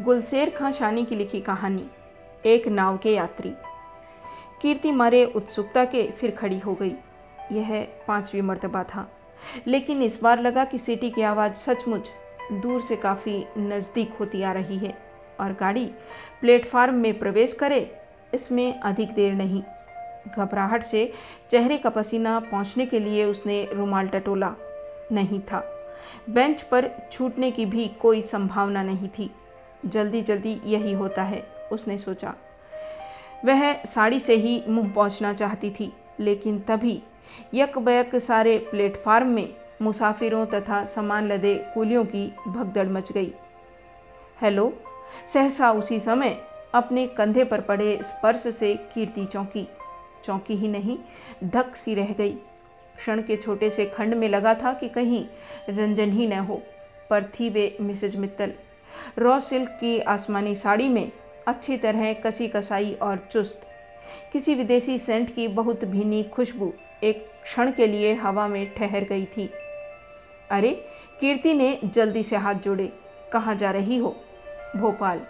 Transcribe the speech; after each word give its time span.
गुलसेर 0.00 0.50
खां 0.50 0.72
शानी 0.72 1.04
की 1.04 1.16
लिखी 1.16 1.40
कहानी, 1.40 1.86
एक 2.46 2.68
नाव 2.68 2.96
के 2.96 3.14
यात्री। 3.14 3.52
कीर्ति 4.62 4.92
मारे 4.92 5.24
उत्सुकता 5.24 5.84
के 5.84 6.10
फिर 6.10 6.30
खड़ी 6.30 6.58
हो 6.58 6.74
गई। 6.74 6.92
यह 7.52 7.88
पांचवी 8.08 8.40
मर्तबा 8.40 8.82
था। 8.82 9.10
लेकिन 9.66 10.02
इस 10.02 10.20
बार 10.22 10.40
लगा 10.40 10.64
कि 10.64 10.78
सीटी 10.78 11.10
की 11.10 11.22
आवाज़ 11.22 11.54
सचमुच 11.54 12.10
दूर 12.52 12.82
से 12.82 12.96
काफ़ी 12.96 13.46
नज़दीक 13.58 14.14
होती 14.20 14.42
आ 14.42 14.52
रही 14.52 14.76
है 14.76 14.98
और 15.40 15.52
गाड़ी 15.52 15.86
प्लेटफार्म 16.40 16.94
में 16.94 17.18
प्रवेश 17.18 17.52
करे, 17.52 18.00
इसमें 18.34 18.80
अधिक 18.80 19.14
देर 19.14 19.32
नहीं। 19.32 19.62
घबराहट 20.36 20.82
से 20.82 21.12
चेहरे 21.50 21.78
का 21.78 21.90
पसीना 21.90 22.40
पहुँचने 22.40 22.86
के 22.86 22.98
लिए 22.98 23.24
उसने 23.24 23.68
रुमाल 23.72 24.08
टटोला। 24.08 24.54
नहीं 25.12 25.40
था। 25.40 25.70
बेंच 26.30 26.62
पर 26.62 26.90
छूटने 27.12 27.50
की 27.50 27.66
भी 27.66 27.88
कोई 27.88 28.22
संभावना 28.22 28.82
नहीं 28.82 29.08
थी। 29.08 29.30
जल्दी 29.86 30.22
जल्दी 30.22 30.60
यही 30.64 30.92
होता 30.92 31.22
है, 31.22 31.42
उसने 31.72 31.98
सोचा। 31.98 32.34
वह 33.44 33.82
साड़ी 33.84 34.20
से 34.20 34.34
ही 34.34 34.62
मुँह 34.68 34.92
पहुँचना 34.92 35.32
चाहती 35.32 35.70
थी, 35.70 35.92
लेकिन 36.20 36.58
तभी 36.58 37.02
यक 37.54 37.78
बयक 37.78 38.16
सारे 38.16 38.56
प्लेटफार्म 38.70 39.28
में 39.28 39.48
मुसाफिरों 39.82 40.46
तथा 40.46 40.84
सामान 40.84 41.28
लदे 41.28 41.54
कुलियों 41.74 42.04
की 42.04 42.26
भगदड़ 42.48 42.88
मच 42.88 43.12
गई। 43.12 43.32
हेलो, 44.42 44.72
सहसा 45.32 45.70
उसी 45.72 46.00
समय 46.00 46.36
अपने 46.74 47.06
कंधे 47.06 47.44
पर 47.44 47.60
पड़े 47.60 47.98
स्पर्श 48.02 48.46
से 48.54 48.74
कीर्ति 48.94 49.24
चौंकी। 49.26 49.66
चौंकी 50.24 50.54
ही 50.54 50.68
नहीं, 50.68 50.98
धक 51.44 51.76
सी 51.76 51.94
रह 51.94 52.12
गई। 52.12 52.32
क्षण 52.96 53.22
के 53.22 53.36
छोटे 53.36 53.70
से 53.70 53.86
खंड 53.86 54.14
में 54.14 54.28
लगा 54.28 54.54
था 54.54 54.72
कि 54.72 54.88
कहीं 54.88 55.24
रंजन 55.68 56.10
ही 56.10 56.26
न 56.26 56.38
हो, 56.38 56.62
पर 57.10 57.24
थी 57.24 57.48
वे 57.50 57.76
मिसेज 57.80 58.16
मित्तल। 58.16 58.52
रॉ 59.18 59.40
सिल्क 59.40 59.68
की 59.68 60.00
आसमानी 60.00 60.54
साड़ी 60.54 60.88
में 60.88 61.12
अच्छी 61.46 61.76
तरह 61.76 62.12
कसी 62.12 62.48
कसाई 62.48 62.92
और 63.02 63.28
चुस्त। 63.30 63.62
किसी 64.32 64.54
विदेशी 64.54 64.98
सेंट 64.98 65.34
की 65.34 65.48
बहुत 65.48 65.84
भीनी 65.84 66.22
खुशबू 66.22 66.72
एक 67.02 67.26
क्षण 67.42 67.72
के 67.72 67.86
लिए 67.86 68.14
हवा 68.14 68.48
में 68.48 68.74
ठहर 68.74 69.04
गई 69.04 69.24
थी। 69.24 69.50
अरे, 70.50 70.70
कीर्ति 71.20 71.54
ने 71.54 71.78
जल्दी 71.84 72.22
से 72.22 72.36
हाथ 72.36 72.54
जोड़े, 72.54 72.92
कहाँ 73.32 73.54
जा 73.54 73.70
रही 73.70 73.96
हो, 73.96 74.16
भोपाल? 74.76 75.20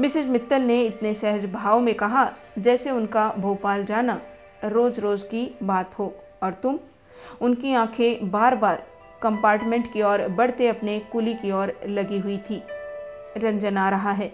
मिसेज 0.00 0.26
मित्तल 0.26 0.62
ने 0.62 0.82
इतने 0.82 1.14
सहज 1.14 1.52
भाव 1.52 1.80
में 1.80 1.94
कहा, 1.94 2.32
जैसे 2.58 2.90
उनका 2.90 3.32
भोपाल 3.38 3.84
जाना 3.84 4.20
रोज 4.64 5.00
रोज 5.00 5.22
की 5.22 5.56
बात 5.62 5.98
हो, 5.98 6.14
और 6.42 6.52
तुम 6.52 6.78
उनकी 7.40 7.74
आँखें 7.74 8.30
बार 8.30 8.56
बार 8.56 8.86
कंपार्टमेंट 9.22 9.92
की 9.92 10.02
ओर 10.02 10.28
बढ़ते 10.28 10.68
अपने 10.68 10.98
कुली 11.00 11.34
की 11.34 11.52
ओर 11.52 11.80
लगी 11.86 12.18
हुई 12.18 12.38
थी। 12.38 12.62
रंजन 13.38 13.76
आ 13.76 13.88
रहा 13.90 14.12
है। 14.12 14.32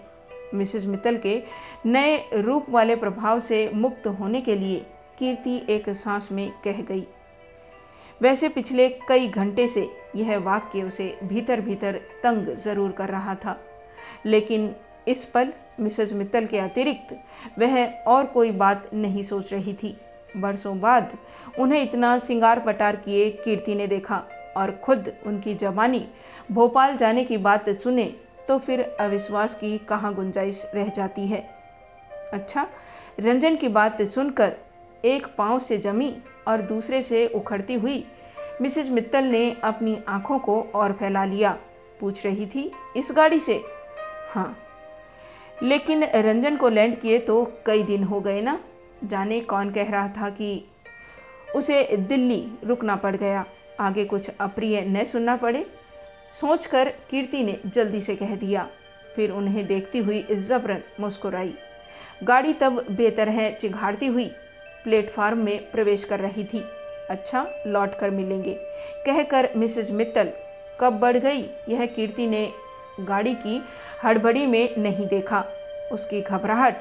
मिसेज 0.53 0.85
मित्तल 0.85 1.17
के 1.17 1.41
नए 1.85 2.17
रूप 2.35 2.69
वाले 2.69 2.95
प्रभाव 2.95 3.39
से 3.39 3.69
मुक्त 3.73 4.07
होने 4.09 4.41
के 4.41 4.55
लिए 4.55 4.79
कीर्ति 5.19 5.61
एक 5.69 5.89
सांस 5.89 6.31
में 6.31 6.49
कह 6.63 6.81
गई। 6.81 7.05
वैसे 8.21 8.49
पिछले 8.49 8.87
कई 9.09 9.27
घंटे 9.27 9.67
से 9.67 9.87
यह 10.15 10.37
वाक्य 10.39 10.81
उसे 10.83 11.17
भीतर 11.23 11.61
भीतर 11.61 11.99
तंग 12.23 12.55
ज़रूर 12.55 12.91
कर 12.91 13.09
रहा 13.09 13.35
था। 13.35 13.59
लेकिन 14.25 14.73
इस 15.07 15.25
पल 15.25 15.51
मिसेज 15.79 16.13
मित्तल 16.13 16.45
के 16.45 16.59
अतिरिक्त 16.59 17.15
वह 17.59 17.85
और 18.07 18.25
कोई 18.25 18.51
बात 18.51 18.89
नहीं 18.93 19.23
सोच 19.23 19.53
रही 19.53 19.73
थी। 19.73 19.95
बरसों 20.37 20.79
बाद 20.79 21.17
उन्हें 21.59 21.81
इतना 21.81 22.17
सिंगार 22.17 22.59
पटार 22.59 22.95
किए 22.95 23.29
कीर्ति 23.43 23.75
ने 23.75 23.87
देखा 23.87 24.23
और 24.57 24.71
खुद 24.83 25.11
उनकी 25.25 25.53
जवानी 25.55 26.05
भोपाल 26.51 26.95
जाने 26.97 27.23
की 27.25 27.37
बात 27.37 27.69
सुने 27.73 28.13
तो 28.47 28.57
फिर 28.57 28.81
अविश्वास 28.99 29.55
की 29.55 29.77
कहाँ 29.77 30.13
गुंजाइश 30.13 30.71
रह 30.75 30.89
जाती 30.89 31.27
है? 31.27 31.41
अच्छा 32.33 32.67
रंजन 33.19 33.55
की 33.55 33.67
बात 33.67 34.01
सुनकर 34.01 34.55
एक 35.05 35.27
पाँव 35.37 35.59
से 35.59 35.77
जमी 35.77 36.15
और 36.47 36.61
दूसरे 36.61 37.01
से 37.01 37.27
उखड़ती 37.27 37.73
हुई 37.73 38.05
मिसेज 38.61 38.89
मित्तल 38.89 39.23
ने 39.23 39.55
अपनी 39.63 39.97
आँखों 40.07 40.39
को 40.39 40.61
और 40.75 40.93
फैला 40.93 41.23
लिया। 41.25 41.57
पूछ 41.99 42.25
रही 42.25 42.45
थी, 42.45 42.71
इस 42.97 43.09
गाड़ी 43.11 43.39
से? 43.39 43.61
हाँ। 44.31 44.57
लेकिन 45.63 46.03
रंजन 46.03 46.55
को 46.57 46.69
लैंड 46.69 46.99
किए 46.99 47.19
तो 47.19 47.43
कई 47.65 47.83
दिन 47.83 48.03
हो 48.03 48.19
गए 48.21 48.41
ना। 48.41 48.59
जाने 49.03 49.39
कौन 49.41 49.71
कह 49.71 49.91
रहा 49.91 50.07
था 50.07 50.29
कि 50.29 50.65
उसे 51.55 51.83
दिल्ली 51.83 52.51
रुकना 52.63 52.95
पड़ 52.95 53.15
गया। 53.15 53.45
आगे 53.79 54.05
कुछ 54.05 54.29
अप्रिय 54.39 54.81
न 54.81 55.03
सुनना 55.03 55.35
पड़े। 55.35 55.65
सोचकर 56.33 56.89
कीर्ति 57.09 57.43
ने 57.43 57.57
जल्दी 57.65 58.01
से 58.01 58.15
कह 58.15 58.35
दिया। 58.35 58.67
फिर 59.15 59.31
उन्हें 59.31 59.65
देखती 59.67 59.99
हुई 59.99 60.21
जबरन 60.39 60.81
मुस्कुराई। 60.99 61.53
गाड़ी 62.23 62.53
तब 62.53 62.85
बेतरह 62.91 63.49
चिघाड़ती 63.51 64.07
हुई 64.07 64.27
प्लेटफार्म 64.83 65.37
में 65.37 65.71
प्रवेश 65.71 66.03
कर 66.03 66.19
रही 66.19 66.43
थी। 66.43 66.63
अच्छा 67.09 67.45
लौट 67.67 67.97
कर 67.99 68.09
मिलेंगे, 68.09 68.53
कहकर 69.05 69.49
मिसेज 69.57 69.91
मित्तल। 69.91 70.29
कब 70.81 70.99
बढ़ 70.99 71.17
गई? 71.17 71.41
यह 71.69 71.85
कीर्ति 71.85 72.27
ने 72.27 72.49
गाड़ी 72.99 73.33
की 73.35 73.61
हड़बड़ी 74.03 74.45
में 74.45 74.75
नहीं 74.77 75.07
देखा। 75.07 75.43
उसकी 75.91 76.21
घबराहट 76.21 76.77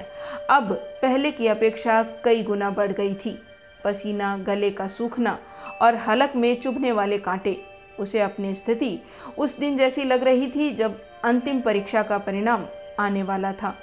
अब 0.50 0.72
पहले 1.03 1.31
की 1.31 1.47
अपेक्षा 1.47 2.03
कई 2.25 2.43
गुना 2.43 2.71
बढ़ 2.71 2.93
गई 2.93 3.15
थी। 3.15 3.38
पसीना, 3.84 4.37
गले 4.38 4.71
का 4.71 4.87
सूखना 4.88 5.38
और 5.82 5.97
हलक 5.97 6.37
में 6.37 6.61
चुभने 6.61 6.93
वाले 6.93 7.19
कांटे। 7.19 7.56
उसे 8.00 8.21
अपनी 8.21 8.55
स्थिति 8.55 8.99
उस 9.38 9.59
दिन 9.59 9.77
जैसी 9.77 10.05
लग 10.05 10.22
रही 10.22 10.50
थी 10.50 10.71
जब 10.71 11.00
अंतिम 11.25 11.60
परीक्षा 11.60 12.03
का 12.03 12.19
परिणाम 12.19 12.66
आने 13.00 13.22
वाला 13.22 13.53
था 13.53 13.75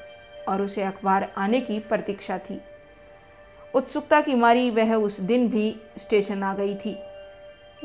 और 0.47 0.61
उसे 0.61 0.81
अखबार 0.83 1.31
आने 1.37 1.61
की 1.61 1.79
प्रतीक्षा 1.79 2.37
थी। 2.39 2.59
उत्सुकता 3.73 4.21
की 4.21 4.35
मारी 4.35 4.69
वह 4.69 4.93
उस 4.95 5.19
दिन 5.19 5.47
भी 5.49 5.75
स्टेशन 5.97 6.43
आ 6.43 6.53
गई 6.53 6.75
थी। 6.75 6.97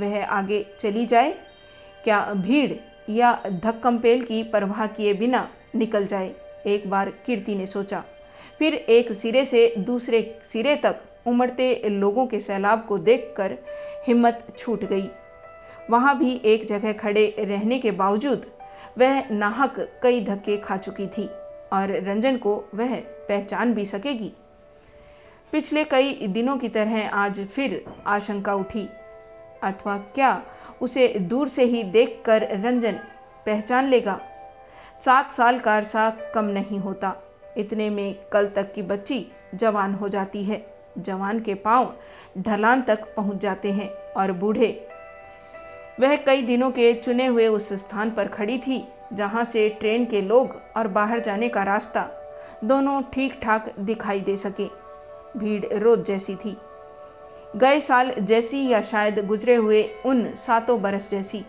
वह 0.00 0.24
आगे 0.24 0.64
चली 0.80 1.06
जाए, 1.06 1.34
क्या 2.04 2.20
भीड़ 2.34 2.72
या 3.10 3.32
धक्कमपेल 3.46 4.22
की 4.22 4.42
परवाह 4.42 4.86
किए 4.86 5.14
बिना 5.14 5.48
निकल 5.74 6.06
जाए, 6.06 6.34
एक 6.66 6.88
बार 6.90 7.10
कीर्ति 7.26 7.54
ने 7.54 7.66
सोचा। 7.66 8.02
फिर 8.58 8.74
एक 8.74 9.12
सिरे 9.12 9.44
से 9.44 9.72
दूसरे 9.78 10.40
सिरे 10.52 10.74
तक 10.76 11.00
उमड़ते 11.26 11.88
लोगों 11.88 12.26
के 12.26 12.40
सैलाब 12.40 12.84
को 12.88 12.98
देखकर 12.98 13.56
हिम्मत 14.06 14.46
छूट 14.58 14.84
गई। 14.84 15.08
वहाँ 15.90 16.18
भी 16.18 16.40
एक 16.44 16.66
जगह 16.66 16.92
खड़े 16.92 17.36
रहने 17.38 17.78
के 17.78 17.90
बावजूद 17.90 18.46
वह 18.98 19.28
नाहक 19.30 20.00
कई 20.02 20.24
धक्के 20.24 20.56
खा 20.56 20.76
चुकी 20.76 21.06
थी 21.06 21.26
और 21.72 21.90
रंजन 22.04 22.36
को 22.36 22.64
वह 22.74 22.96
पहचान 23.00 23.74
भी 23.74 23.84
सकेगी। 23.84 24.32
पिछले 25.52 25.84
कई 25.84 26.26
दिनों 26.26 26.56
की 26.56 26.68
तरह 26.68 27.08
आज 27.08 27.40
फिर 27.40 27.84
आशंका 28.06 28.54
उठी। 28.54 28.88
अथवा 29.62 29.96
क्या 29.98 30.42
उसे 30.80 31.08
दूर 31.08 31.48
से 31.48 31.64
ही 31.64 31.82
देखकर 31.82 32.42
रंजन 32.42 32.92
पहचान 33.46 33.88
लेगा? 33.88 34.20
सात 35.00 35.32
साल 35.32 35.58
का 35.58 35.76
अरसा 35.76 36.10
कम 36.34 36.44
नहीं 36.44 36.78
होता। 36.78 37.14
इतने 37.56 37.90
में 37.90 38.14
कल 38.32 38.46
तक 38.46 38.72
की 38.74 38.82
बच्ची 38.82 39.26
जवान 39.54 39.94
हो 39.94 40.08
जाती 40.08 40.44
है। 40.44 40.66
जवान 40.98 41.40
के 41.40 41.54
पाँव 41.54 41.94
ढलान 42.38 42.82
तक 42.82 43.14
पहुँच 43.14 43.36
जाते 43.36 43.72
हैं 43.72 43.90
और 44.16 44.32
बूढ़े 44.32 44.85
वह 46.00 46.16
कई 46.16 46.42
दिनों 46.42 46.70
के 46.70 46.92
चुने 46.94 47.26
हुए 47.26 47.46
उस 47.48 47.72
स्थान 47.72 48.10
पर 48.10 48.28
खड़ी 48.28 48.58
थी, 48.58 48.82
जहाँ 49.12 49.44
से 49.44 49.68
ट्रेन 49.80 50.04
के 50.04 50.20
लोग 50.20 50.60
और 50.76 50.88
बाहर 50.88 51.20
जाने 51.20 51.48
का 51.48 51.62
रास्ता 51.62 52.08
दोनों 52.64 53.00
ठीक 53.12 53.38
ठाक 53.42 53.72
दिखाई 53.78 54.20
दे 54.20 54.36
सके। 54.36 54.66
भीड़ 55.38 55.74
रोज 55.74 56.04
जैसी 56.04 56.34
थी। 56.34 56.56
गए 57.56 57.80
साल 57.80 58.12
जैसी 58.20 58.66
या 58.68 58.80
शायद 58.82 59.26
गुजरे 59.26 59.54
हुए 59.54 59.82
उन 60.06 60.24
सातों 60.36 60.80
बरस 60.82 61.10
जैसी, 61.10 61.44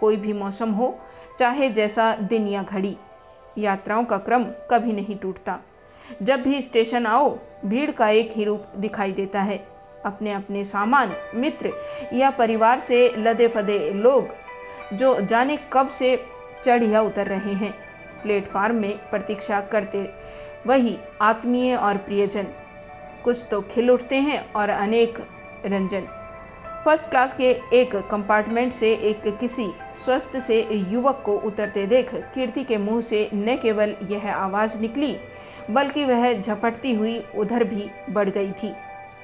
कोई 0.00 0.16
भी 0.16 0.32
मौसम 0.32 0.70
हो, 0.70 0.94
चाहे 1.38 1.68
जैसा 1.70 2.14
दिन 2.14 2.46
या 2.48 2.62
घड़ी, 2.62 2.96
यात्राओं 3.58 4.04
का 4.04 4.18
क्रम 4.18 4.44
कभी 4.70 4.92
नहीं 4.92 5.16
टूटता। 5.16 5.58
जब 6.22 6.42
भी 6.42 6.62
स्टेशन 6.62 7.06
आओ, 7.06 7.38
भीड़ 7.64 7.90
का 7.90 8.08
एक 8.08 8.32
ही 8.32 8.44
रूप 8.44 8.66
दिखाई 8.76 9.12
देता 9.12 9.42
है। 9.42 9.58
अपने 10.04 10.32
अपने 10.32 10.64
सामान, 10.64 11.12
मित्र 11.34 11.72
या 12.12 12.30
परिवार 12.30 12.80
से 12.80 13.08
लदे 13.18 13.48
फदे 13.48 13.78
लोग, 13.90 14.28
जो 14.92 15.20
जाने 15.20 15.58
कब 15.72 15.88
से 15.88 16.16
चढ़ 16.64 16.82
या 16.82 17.00
उतर 17.02 17.26
रहे 17.26 17.52
हैं। 17.54 17.74
प्लेटफार्म 18.22 18.76
में 18.76 18.96
प्रतीक्षा 19.10 19.60
करते 19.62 20.08
वही 20.66 20.96
आत्मीय 21.22 21.74
और 21.76 21.96
प्रियजन। 21.96 22.46
कुछ 23.24 23.44
तो 23.50 23.60
खिल 23.60 23.90
उठते 23.90 24.16
हैं 24.16 24.52
और 24.52 24.70
अनेक 24.70 25.18
रंजन। 25.66 26.06
फ़र्स्ट 26.84 27.08
क्लास 27.10 27.34
के 27.34 27.50
एक 27.74 27.94
कंपार्टमेंट 28.10 28.72
से 28.72 28.92
एक 28.94 29.26
किसी 29.40 29.66
स्वस्थ 30.04 30.36
से 30.36 30.60
युवक 30.90 31.22
को 31.24 31.36
उतरते 31.38 31.86
देख 31.86 32.14
कीर्ति 32.34 32.64
के 32.64 32.76
मुँह 32.76 33.00
से 33.00 33.28
न 33.34 33.56
केवल 33.56 33.94
यह 34.10 34.32
आवाज़ 34.34 34.78
निकली, 34.80 35.16
बल्कि 35.70 36.04
वह 36.04 36.32
झपटती 36.32 36.94
हुई 36.94 37.18
उधर 37.34 37.64
भी 37.64 37.90
बढ़ 38.10 38.28
गई 38.28 38.52
थी। 38.52 38.72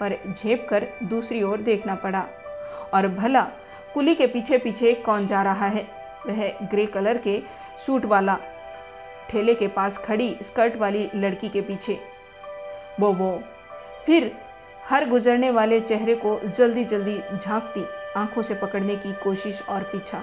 पर 0.00 0.16
झेप 0.42 0.66
कर 0.70 0.86
दूसरी 1.02 1.42
ओर 1.42 1.58
देखना 1.58 1.94
पड़ा। 1.94 2.26
और 2.94 3.08
भला, 3.08 3.46
कुली 3.94 4.14
के 4.14 4.26
पीछे 4.26 4.58
पीछे 4.58 4.94
कौन 4.94 5.26
जा 5.26 5.42
रहा 5.42 5.66
है? 5.66 5.88
वह 6.26 6.48
ग्रे 6.48 6.86
कलर 6.86 7.18
के 7.18 7.42
सूट 7.86 8.04
वाला 8.04 8.38
ठेले 9.30 9.54
के 9.54 9.68
पास 9.68 9.98
खड़ी 9.98 10.36
स्कर्ट 10.42 10.76
वाली 10.76 11.10
लड़की 11.14 11.48
के 11.48 11.60
पीछे। 11.60 12.00
वो 13.00 13.12
वो। 13.12 13.42
फिर 14.06 14.36
हर 14.88 15.08
गुजरने 15.08 15.50
वाले 15.50 15.80
चेहरे 15.80 16.14
को 16.14 16.40
जल्दी 16.44 16.84
जल्दी 16.84 17.20
झांकती 17.44 17.84
आँखों 18.16 18.42
से 18.42 18.54
पकड़ने 18.54 18.96
की 18.96 19.12
कोशिश 19.12 19.62
और 19.68 19.82
पीछा। 19.82 20.22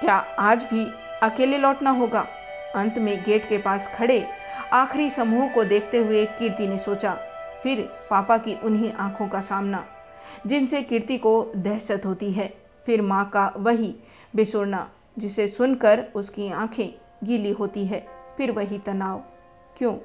क्या 0.00 0.14
आज 0.38 0.62
भी 0.62 0.92
अकेले 1.22 1.58
लौटना 1.58 1.90
होगा? 1.90 2.26
अंत 2.74 2.98
में 2.98 3.22
गेट 3.22 3.48
के 3.48 3.58
पास 3.58 3.94
खड़े 3.96 4.26
आखिरी 4.72 5.10
समूह 5.10 5.48
को 5.48 5.64
देखते 5.64 5.98
हुए 5.98 6.24
कीर्ति 6.28 6.66
ने 6.66 6.78
सोचा, 6.78 7.12
फिर 7.62 7.80
पापा 8.10 8.36
की 8.38 8.54
उन्हीं 8.64 8.92
आँखों 8.92 9.28
का 9.28 9.40
सामना, 9.40 9.84
जिनसे 10.46 10.82
कीर्ति 10.82 11.18
को 11.18 11.52
दहशत 11.56 12.06
होती 12.06 12.30
है। 12.32 12.52
फिर 12.86 13.02
माँ 13.02 13.24
का 13.30 13.52
वही 13.56 13.94
बिसुरना, 14.36 14.88
जिसे 15.18 15.46
सुनकर 15.48 16.04
उसकी 16.14 16.50
आँखें 16.50 16.88
गीली 17.24 17.52
होती 17.52 17.86
है, 17.86 18.06
फिर 18.36 18.50
वही 18.50 18.78
तनाव। 18.78 19.22
क्यों? 19.78 19.96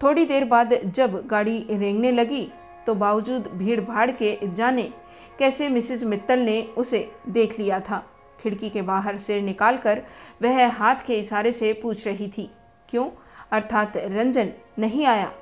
थोड़ी 0.00 0.24
देर 0.24 0.44
बाद 0.44 0.74
जब 0.86 1.20
गाड़ी 1.26 1.58
रेंगने 1.70 2.10
लगी 2.10 2.48
तो 2.86 2.94
बावजूद 2.94 3.46
भीड़ 3.48 3.80
भाड़ 3.80 4.10
के 4.10 4.38
जाने 4.44 4.90
कैसे 5.38 5.68
मिसेज 5.68 6.02
मित्तल 6.04 6.38
ने 6.38 6.62
उसे 6.76 7.10
देख 7.28 7.58
लिया 7.58 7.78
था। 7.80 8.02
खिड़की 8.40 8.70
के 8.70 8.82
बाहर 8.82 9.18
सिर 9.18 9.42
निकालकर 9.42 10.02
वह 10.42 10.66
हाथ 10.68 11.06
के 11.06 11.14
इशारे 11.14 11.52
से 11.52 11.72
पूछ 11.72 12.06
रही 12.06 12.28
थी 12.28 12.50
क्यों? 12.92 13.08
अर्थात 13.52 13.96
रंजन 13.96 14.52
नहीं 14.78 15.04
आया। 15.06 15.32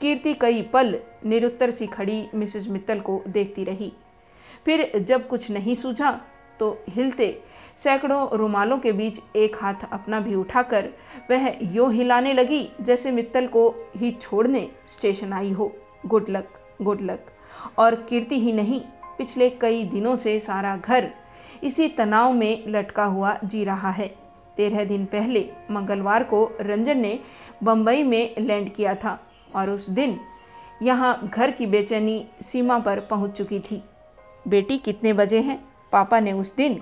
कीर्ति 0.00 0.32
कई 0.34 0.62
पल 0.62 0.98
निरुत्तर 1.24 1.70
सी 1.70 1.86
खड़ी 1.86 2.26
मिसेज 2.34 2.68
मित्तल 2.68 3.00
को 3.00 3.22
देखती 3.28 3.64
रही। 3.64 3.92
फिर 4.66 4.98
जब 4.98 5.28
कुछ 5.28 5.50
नहीं 5.50 5.74
सूझा 5.74 6.10
तो 6.60 6.78
हिलते 6.88 7.28
सैकड़ों 7.78 8.28
रुमालों 8.38 8.78
के 8.78 8.92
बीच 8.92 9.20
एक 9.36 9.56
हाथ 9.62 9.88
अपना 9.92 10.20
भी 10.20 10.34
उठाकर 10.34 10.88
वह 11.30 11.48
यो 11.72 11.88
हिलाने 11.88 12.32
लगी, 12.32 12.68
जैसे 12.80 13.10
मित्तल 13.10 13.46
को 13.46 13.68
ही 13.96 14.10
छोड़ने 14.12 14.68
स्टेशन 14.88 15.32
आई 15.32 15.50
हो। 15.50 15.72
Good 16.06 16.30
luck 16.30 16.48
good 16.82 17.00
luck. 17.00 17.26
और 17.78 17.94
कीर्ति 18.00 18.40
ही 18.40 18.52
नहीं, 18.52 18.80
पिछले 19.18 19.50
कई 19.50 19.82
दिनों 19.84 20.16
से 20.16 20.38
सारा 20.40 20.76
घर 20.76 21.10
इसी 21.62 21.88
तनाव 21.88 22.32
में 22.32 22.64
लटका 22.66 23.04
हुआ 23.04 23.38
जी 23.44 23.64
रहा 23.64 23.90
है। 23.90 24.14
तेरह 24.56 24.84
दिन 24.84 25.04
पहले 25.04 25.50
मंगलवार 25.70 26.24
को 26.24 26.50
रंजन 26.60 26.98
ने 26.98 27.20
बम्बई 27.62 28.02
में 28.02 28.34
लैंड 28.38 28.74
किया 28.74 28.94
था 28.94 29.18
और 29.56 29.70
उस 29.70 29.90
दिन 29.90 30.20
यहाँ 30.82 31.30
घर 31.34 31.50
की 31.50 31.66
बेचैनी 31.66 32.26
सीमा 32.42 32.78
पर 32.78 33.00
पहुँच 33.00 33.30
चुकी 33.30 33.60
थी। 33.60 33.82
बेटी, 34.48 34.78
कितने 34.78 35.12
बजे 35.12 35.40
हैं? 35.40 35.64
पापा 35.92 36.20
ने 36.20 36.32
उस 36.32 36.56
दिन 36.56 36.74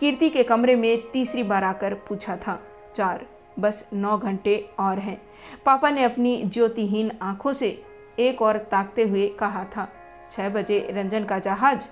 कीर्ति 0.00 0.30
के 0.30 0.42
कमरे 0.42 0.76
में 0.76 1.10
तीसरी 1.10 1.42
बार 1.42 1.64
आकर 1.64 1.94
पूछा 1.94 2.36
था। 2.36 2.60
चार, 2.96 3.26
बस 3.58 3.88
नौ 3.92 4.18
घंटे 4.18 4.70
और 4.78 4.98
हैं। 4.98 5.22
पापा 5.66 5.90
ने 5.90 6.04
अपनी 6.04 6.42
ज्योतिहीन 6.42 7.10
आँखों 7.22 7.52
से 7.52 7.82
एक 8.18 8.42
और 8.42 8.58
ताकते 8.58 9.02
हुए 9.02 9.28
कहा 9.28 9.64
था 9.64 9.88
छः 10.30 10.48
बजे 10.48 10.88
रंजन 10.90 11.24
का 11.24 11.38
जहाज़ 11.38 11.84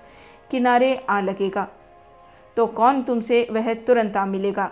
किनारे 0.51 0.95
आ 1.09 1.19
लगेगा। 1.19 1.67
तो 2.57 2.67
कौन 2.67 3.03
तुमसे 3.03 3.47
वह 3.51 3.73
तुरंत 3.73 4.17
आ 4.17 4.25
मिलेगा? 4.25 4.71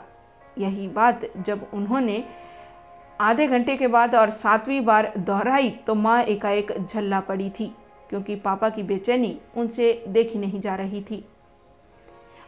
यही 0.57 0.87
बात 0.87 1.21
जब 1.45 1.65
उन्होंने 1.73 2.23
आधे 3.19 3.47
घंटे 3.47 3.75
के 3.77 3.87
बाद 3.87 4.15
और 4.15 4.29
सातवीं 4.29 4.83
बार 4.85 5.11
दोहराई 5.17 5.69
तो 5.87 5.95
माँ 5.95 6.21
एकाएक 6.23 6.71
झल्ला 6.79 7.19
पड़ी 7.19 7.49
थी, 7.49 7.71
क्योंकि 8.09 8.35
पापा 8.35 8.69
की 8.69 8.83
बेचैनी 8.83 9.37
उनसे 9.57 9.91
देखी 10.07 10.39
नहीं 10.39 10.59
जा 10.61 10.75
रही 10.75 11.01
थी। 11.01 11.23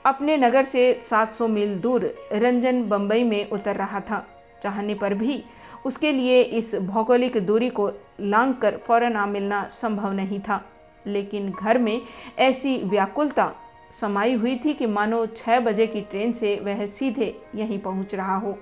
अपने 0.05 0.37
नगर 0.37 0.63
से 0.63 0.99
700 1.03 1.47
मील 1.47 1.77
दूर 1.79 2.03
रंजन 2.33 2.83
बम्बई 2.83 3.23
में 3.23 3.49
उतर 3.49 3.75
रहा 3.75 3.99
था। 3.99 4.25
चाहने 4.63 4.93
पर 4.93 5.13
भी 5.13 5.43
उसके 5.85 6.11
लिए 6.11 6.41
इस 6.41 6.73
भौगोलिक 6.75 7.37
दूरी 7.45 7.69
को 7.69 7.89
लांग 8.19 8.53
कर 8.53 8.77
फ़ौरन 8.77 9.15
आ 9.15 9.25
मिलना 9.25 9.63
संभव 9.71 10.11
नहीं 10.11 10.39
था, 10.39 10.61
लेकिन 11.05 11.51
घर 11.51 11.77
में 11.77 12.01
ऐसी 12.39 12.77
व्याकुलता 12.83 13.51
समाई 13.91 14.33
हुई 14.33 14.55
थी 14.65 14.73
कि 14.73 14.85
मानो 14.85 15.25
छः 15.25 15.59
बजे 15.59 15.87
की 15.87 16.01
ट्रेन 16.01 16.33
से 16.33 16.55
वह 16.55 16.85
सीधे 16.87 17.35
यहीं 17.55 17.79
पहुँच 17.79 18.15
रहा 18.15 18.35
हो। 18.35 18.57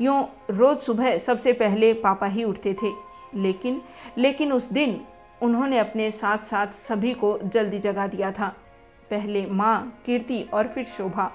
यूँ 0.00 0.24
रोज़ 0.50 0.78
सुबह 0.78 1.18
सबसे 1.18 1.52
पहले 1.52 1.92
पापा 1.94 2.26
ही 2.26 2.44
उठते 2.44 2.74
थे, 2.74 2.92
लेकिन 3.34 3.80
लेकिन 4.18 4.52
उस 4.52 4.72
दिन 4.72 5.00
उन्होंने 5.42 5.78
अपने 5.78 6.10
साथ 6.10 6.38
साथ 6.38 6.72
सभी 6.78 7.12
को 7.14 7.38
जल्दी 7.44 7.78
जगा 7.78 8.06
दिया 8.06 8.30
था। 8.32 8.54
पहले 9.10 9.46
माँ, 9.46 10.02
कीर्ति 10.06 10.42
और 10.52 10.68
फिर 10.68 10.84
शोभा। 10.86 11.30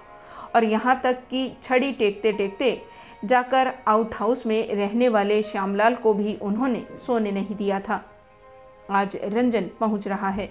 और 0.55 0.63
यहाँ 0.63 0.99
तक 1.03 1.19
कि 1.29 1.51
छड़ी 1.63 1.91
टेकते 1.91 2.31
टेकते 2.31 2.81
जाकर 3.25 3.73
आउट 3.87 4.13
हाउस 4.15 4.45
में 4.45 4.75
रहने 4.75 5.07
वाले 5.09 5.41
श्यामलाल 5.43 5.95
को 5.95 6.13
भी 6.13 6.35
उन्होंने 6.41 6.85
सोने 7.07 7.31
नहीं 7.31 7.55
दिया 7.55 7.79
था। 7.79 8.03
आज 8.89 9.17
रंजन 9.23 9.69
पहुँच 9.79 10.07
रहा 10.07 10.29
है। 10.29 10.49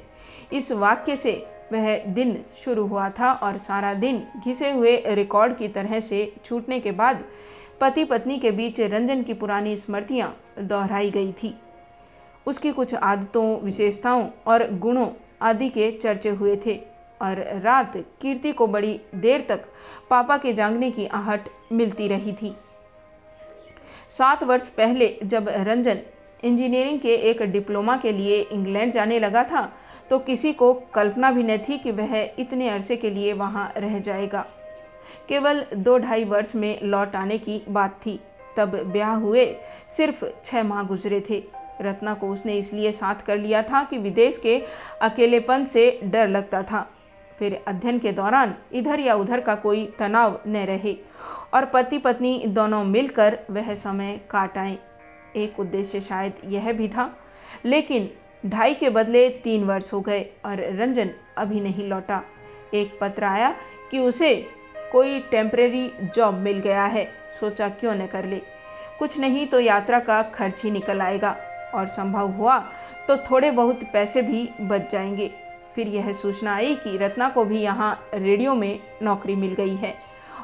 इस 0.53 0.73
वाक्य 0.73 1.17
से 1.17 1.33
वह 1.73 1.97
दिन 2.07 2.37
शुरू 2.65 2.87
हुआ 2.87 3.09
था 3.11 3.33
और 3.33 3.59
सारा 3.59 3.93
दिन 3.95 4.23
घिसे 4.45 4.71
हुए 4.71 4.97
रिकॉर्ड 5.07 5.57
की 5.57 5.69
तरह 5.69 6.01
से 6.01 6.33
छूटने 6.45 6.81
के 6.81 6.91
बाद 6.93 7.25
पति 7.81 8.05
पत्नी 8.05 8.39
के 8.39 8.51
बीच 8.51 8.81
रंजन 8.81 9.23
की 9.23 9.35
पुरानी 9.35 9.77
स्मृतियाँ 9.77 10.35
दोहराई 10.59 11.11
गई 11.11 11.33
थी। 11.33 11.55
उसकी 12.47 12.73
कुछ 12.73 12.95
आदतों, 12.95 13.59
विशेषताओं 13.61 14.29
और 14.47 14.71
गुणों 14.73 15.09
आदि 15.43 15.69
के 15.69 15.91
चर्चे 15.93 16.29
हुए 16.31 16.57
थे 16.67 16.81
और 17.23 17.43
रात 17.63 17.97
कीर्ति 17.97 18.53
को 18.53 18.67
बड़ी 18.67 19.01
देर 19.15 19.47
तक 19.49 19.65
पापा 20.11 20.37
के 20.37 20.53
जागने 20.53 20.91
की 20.91 21.07
आहट 21.07 21.49
मिलती 21.73 22.09
रही 22.09 22.33
थी। 22.33 22.55
सात 24.09 24.45
वर्ष 24.45 24.69
पहले 24.69 25.17
जब 25.25 25.49
रंजन 25.49 25.99
इंजीनियरिंग 26.45 27.01
के 27.01 27.15
एक 27.31 27.43
डिप्लोमा 27.43 27.97
के 27.97 28.13
लिए 28.13 28.41
इंग्लैंड 28.43 28.93
जाने 28.93 29.19
लगा 29.19 29.43
था 29.45 29.73
तो 30.11 30.19
किसी 30.19 30.53
को 30.53 30.73
कल्पना 30.95 31.31
भी 31.31 31.43
न 31.43 31.57
थी 31.59 31.79
कि 31.79 31.91
वह 31.91 32.17
इतने 32.39 32.69
अरसे 32.69 32.97
के 32.97 33.11
लिए 33.11 33.33
वहाँ 33.33 33.73
रह 33.77 33.99
जाएगा। 33.99 34.45
केवल 35.29 35.65
दो 35.75 35.97
ढाई 35.99 36.25
वर्ष 36.25 36.55
में 36.55 36.79
लौट 36.83 37.17
आने 37.17 37.39
की 37.39 37.63
बात 37.69 38.01
थी। 38.07 38.19
तब 38.57 38.77
ब्याह 38.85 39.15
हुए 39.15 39.47
सिर्फ़ 39.97 40.25
छः 40.45 40.63
माह 40.63 40.83
गुजरे 40.83 41.21
थे। 41.31 41.43
रत्ना 41.81 42.15
को 42.15 42.29
उसने 42.29 42.59
इसलिए 42.59 42.93
साथ 42.93 43.25
कर 43.27 43.39
लिया 43.39 43.63
था 43.63 43.83
कि 43.85 43.99
विदेश 43.99 44.39
के 44.39 44.59
अकेलेपन 45.03 45.65
से 45.65 45.99
डर 46.05 46.29
लगता 46.29 46.63
था। 46.63 46.87
फिर 47.39 47.61
अध्ययन 47.69 47.99
के 47.99 48.13
दौरान 48.13 48.55
इधर 48.73 49.01
या 49.01 49.15
उधर 49.15 49.41
का 49.41 49.55
कोई 49.55 49.85
तनाव 49.99 50.41
न 50.47 50.65
रहे 50.67 50.97
और 51.55 51.65
पति 51.65 51.99
पत्नी 51.99 52.43
दोनों 52.47 52.83
मिलकर 52.85 53.39
वह 53.51 53.75
समय 53.75 54.21
काट 54.31 54.57
आए 54.59 54.79
एक 55.37 55.61
उद्देश्य 55.61 56.01
शायद 56.01 56.41
यह 56.45 56.73
भी 56.73 56.89
था, 56.89 57.11
लेकिन 57.65 58.09
ढाई 58.43 58.75
के 58.75 58.91
बदले 58.91 59.29
तीन 59.45 59.65
वर्ष 59.65 59.93
हो 59.93 60.01
गए 60.01 60.21
और 60.45 60.61
रंजन 60.79 61.11
अभी 61.39 61.61
नहीं 61.61 61.89
लौटा। 61.89 62.23
एक 62.75 62.99
पत्र 63.01 63.25
आया 63.25 63.55
कि 63.91 63.99
उसे 63.99 64.35
कोई 64.93 65.19
टेम्परेरी 65.21 65.91
जॉब 66.17 66.35
मिल 66.35 66.59
गया 66.59 66.85
है। 66.85 67.05
सोचा 67.41 67.69
क्यों 67.69 67.95
न 67.95 68.07
कर 68.07 68.25
ले। 68.25 68.41
कुछ 68.99 69.19
नहीं 69.19 69.47
तो 69.47 69.61
यात्रा 69.61 69.99
का 70.01 70.23
खर्च 70.35 70.63
ही 70.65 70.71
निकल 70.71 71.01
आएगा 71.01 71.37
और 71.75 71.87
संभव 71.87 72.31
हुआ 72.31 72.59
तो 73.09 73.17
थोड़े 73.17 73.51
बहुत 73.51 73.81
पैसे 73.93 74.23
भी 74.23 74.49
बच 74.61 74.91
जाएँगे। 74.93 75.31
फिर 75.75 75.89
यह 75.89 76.13
सूचना 76.13 76.55
आई 76.55 76.75
कि 76.75 76.97
रत्ना 76.99 77.29
को 77.29 77.45
भी 77.45 77.61
यहाँ 77.61 78.09
रेडियो 78.15 78.55
में 78.55 78.79
नौकरी 79.03 79.35
मिल 79.35 79.53
गई 79.55 79.75
है 79.75 79.95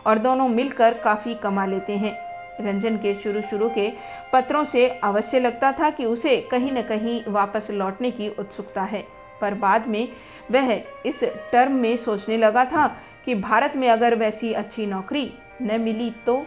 और 0.06 0.18
दोनों 0.18 0.48
मिलकर 0.48 0.94
काफ़ी 0.94 1.34
कमा 1.34 1.66
लेते 1.66 1.92
हैं। 1.92 2.16
रंजन 2.60 2.96
के 2.96 3.14
शुरू 3.14 3.40
शुरू 3.40 3.68
के 3.68 3.92
पत्रों 4.32 4.64
से 4.64 4.88
अवश्य 4.88 5.40
लगता 5.40 5.72
था 5.72 5.90
कि 5.90 6.04
उसे 6.04 6.36
कहीं 6.50 6.72
न 6.72 6.82
कहीं 6.82 7.22
वापस 7.28 7.70
लौटने 7.70 8.10
की 8.10 8.28
उत्सुकता 8.28 8.82
है। 8.82 9.04
पर 9.40 9.54
बाद 9.54 9.86
में 9.88 10.08
वह 10.50 10.72
इस 11.06 11.24
टर्म 11.24 11.72
में 11.72 11.96
सोचने 11.96 12.36
लगा 12.36 12.64
था 12.64 12.86
कि 13.24 13.34
भारत 13.34 13.76
में 13.76 13.88
अगर 13.88 14.14
वैसी 14.14 14.52
अच्छी 14.52 14.86
नौकरी 14.86 15.32
न 15.62 15.80
मिली 15.80 16.10
तो। 16.26 16.46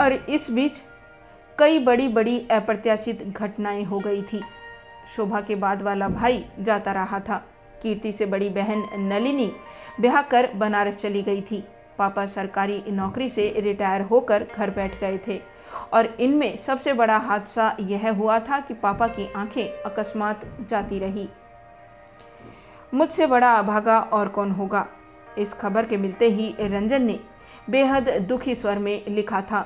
और 0.00 0.12
इस 0.12 0.50
बीच 0.50 0.80
कई 1.58 1.78
बड़ी 1.78 2.08
बड़ी 2.08 2.38
अप्रत्याशित 2.50 3.22
घटनाएँ 3.22 3.84
हो 3.84 3.98
गई 3.98 4.22
थी। 4.22 4.40
शोभा 5.16 5.40
के 5.40 5.54
बाद 5.54 5.82
वाला 5.82 6.08
भाई 6.08 6.44
जाता 6.60 6.92
रहा 6.92 7.20
था। 7.20 7.44
कीर्ति 7.82 8.12
से 8.12 8.26
बड़ी 8.26 8.48
बहन 8.48 8.84
नलिनी 8.94 9.50
ब्याह 10.00 10.22
कर 10.22 10.50
बनारस 10.54 10.96
चली 10.96 11.22
गई 11.22 11.40
थी। 11.40 11.64
पापा 11.98 12.26
सरकारी 12.26 12.82
नौकरी 12.88 13.28
से 13.28 13.48
रिटायर 13.58 14.02
होकर 14.02 14.46
घर 14.56 14.70
बैठ 14.70 15.00
गए 15.00 15.18
थे। 15.28 15.40
और 15.92 16.06
इनमें 16.20 16.56
सबसे 16.56 16.92
बड़ा 16.92 17.16
हादसा 17.16 17.76
यह 17.80 18.10
हुआ 18.12 18.38
था 18.40 18.60
कि 18.60 18.74
पापा 18.74 19.06
की 19.08 19.32
आँखें 19.32 19.82
अकस्मात 19.82 20.44
जाती 20.68 20.98
रही। 20.98 21.28
मुझसे 22.94 23.26
बड़ा 23.26 23.52
अभागा 23.52 23.98
और 24.00 24.28
कौन 24.28 24.50
होगा? 24.50 24.86
इस 25.38 25.52
खबर 25.54 25.86
के 25.86 25.96
मिलते 25.96 26.28
ही 26.28 26.54
रंजन 26.60 27.02
ने 27.02 27.18
बेहद 27.70 28.08
दुखी 28.28 28.54
स्वर 28.54 28.78
में 28.78 29.06
लिखा 29.08 29.40
था 29.40 29.60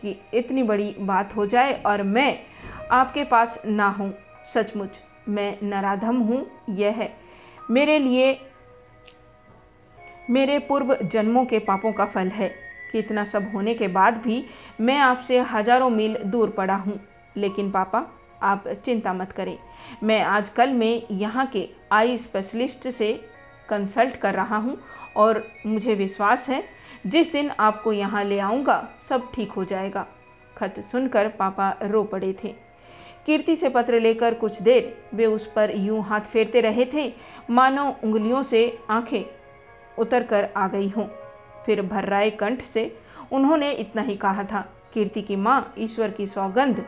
कि 0.00 0.16
इतनी 0.34 0.62
बड़ी 0.62 0.94
बात 1.00 1.36
हो 1.36 1.46
जाए 1.46 1.72
और 1.86 2.02
मैं 2.02 2.38
आपके 2.90 3.24
पास 3.24 3.58
ना 3.66 3.88
हूँ। 3.88 4.12
सचमुच 4.54 5.00
मैं 5.28 5.56
नराधम 5.62 6.16
हूँ। 6.16 6.46
यह 6.70 6.92
है 6.92 7.12
मेरे 7.70 7.98
लिए 7.98 8.32
मेरे 10.30 10.58
पूर्व 10.58 10.96
जन्मों 11.02 11.44
के 11.44 11.58
पापों 11.58 11.92
का 11.92 12.04
फल 12.04 12.28
है, 12.28 12.48
कि 12.92 12.98
इतना 12.98 13.24
सब 13.24 13.50
होने 13.52 13.74
के 13.74 13.88
बाद 13.88 14.16
भी 14.16 14.44
मैं 14.80 14.98
आपसे 14.98 15.38
हज़ारों 15.42 15.88
मील 15.90 16.16
दूर 16.16 16.50
पड़ा 16.50 16.74
हूँ। 16.76 16.98
लेकिन 17.36 17.70
पापा, 17.70 18.04
आप 18.42 18.68
चिंता 18.84 19.12
मत 19.12 19.32
करें। 19.32 19.56
मैं 20.02 20.20
आजकल 20.22 20.70
में 20.70 21.02
यहाँ 21.10 21.46
के 21.46 21.68
आई 21.92 22.18
स्पेशलिस्ट 22.18 22.88
से 22.88 23.12
कंसल्ट 23.68 24.16
कर 24.16 24.34
रहा 24.34 24.56
हूँ 24.56 24.76
और 25.16 25.42
मुझे 25.66 25.94
विश्वास 25.94 26.48
है, 26.48 26.62
जिस 27.06 27.32
दिन 27.32 27.50
आपको 27.50 27.92
यहाँ 27.92 28.24
ले 28.24 28.38
आऊँगा, 28.38 28.88
सब 29.08 29.30
ठीक 29.34 29.52
हो 29.52 29.64
जाएगा। 29.64 30.06
खत 30.56 30.80
सुनकर 30.82 31.28
पापा 31.28 31.74
रो 31.82 32.02
पड़े 32.04 32.34
थे। 32.44 32.54
कीर्ति 33.26 33.56
से 33.56 33.68
पत्र 33.68 34.00
लेकर 34.00 34.34
कुछ 34.34 34.60
देर 34.62 34.94
वे 35.14 35.26
उस 35.26 35.46
पर 35.46 35.72
यूँ 35.76 36.02
हाथ 36.02 36.20
फेरते 36.22 36.60
रहे 36.60 36.84
थे, 36.84 37.12
मानो 37.50 37.88
उंगलियों 38.04 38.42
से 38.42 38.78
आँखें 38.90 39.24
उतर 39.98 40.22
कर 40.22 40.48
आ 40.56 40.66
गई 40.68 40.88
हूँ। 40.88 41.10
फिर 41.66 41.82
भर्राए 41.82 42.30
कंठ 42.30 42.62
से 42.64 42.92
उन्होंने 43.32 43.70
इतना 43.72 44.02
ही 44.02 44.16
कहा 44.16 44.44
था, 44.44 44.60
कीर्ति 44.94 45.22
की 45.22 45.36
माँ, 45.36 45.74
ईश्वर 45.78 46.10
की 46.10 46.26
सौगंध। 46.26 46.84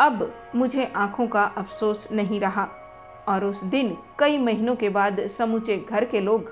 अब 0.00 0.32
मुझे 0.54 0.92
आँखों 0.96 1.26
का 1.26 1.42
अफसोस 1.56 2.08
नहीं 2.12 2.40
रहा। 2.40 2.68
और 3.28 3.44
उस 3.44 3.62
दिन 3.64 3.96
कई 4.18 4.38
महीनों 4.38 4.74
के 4.76 4.88
बाद 4.88 5.26
समूचे 5.28 5.76
घर 5.90 6.04
के 6.04 6.20
लोग 6.20 6.50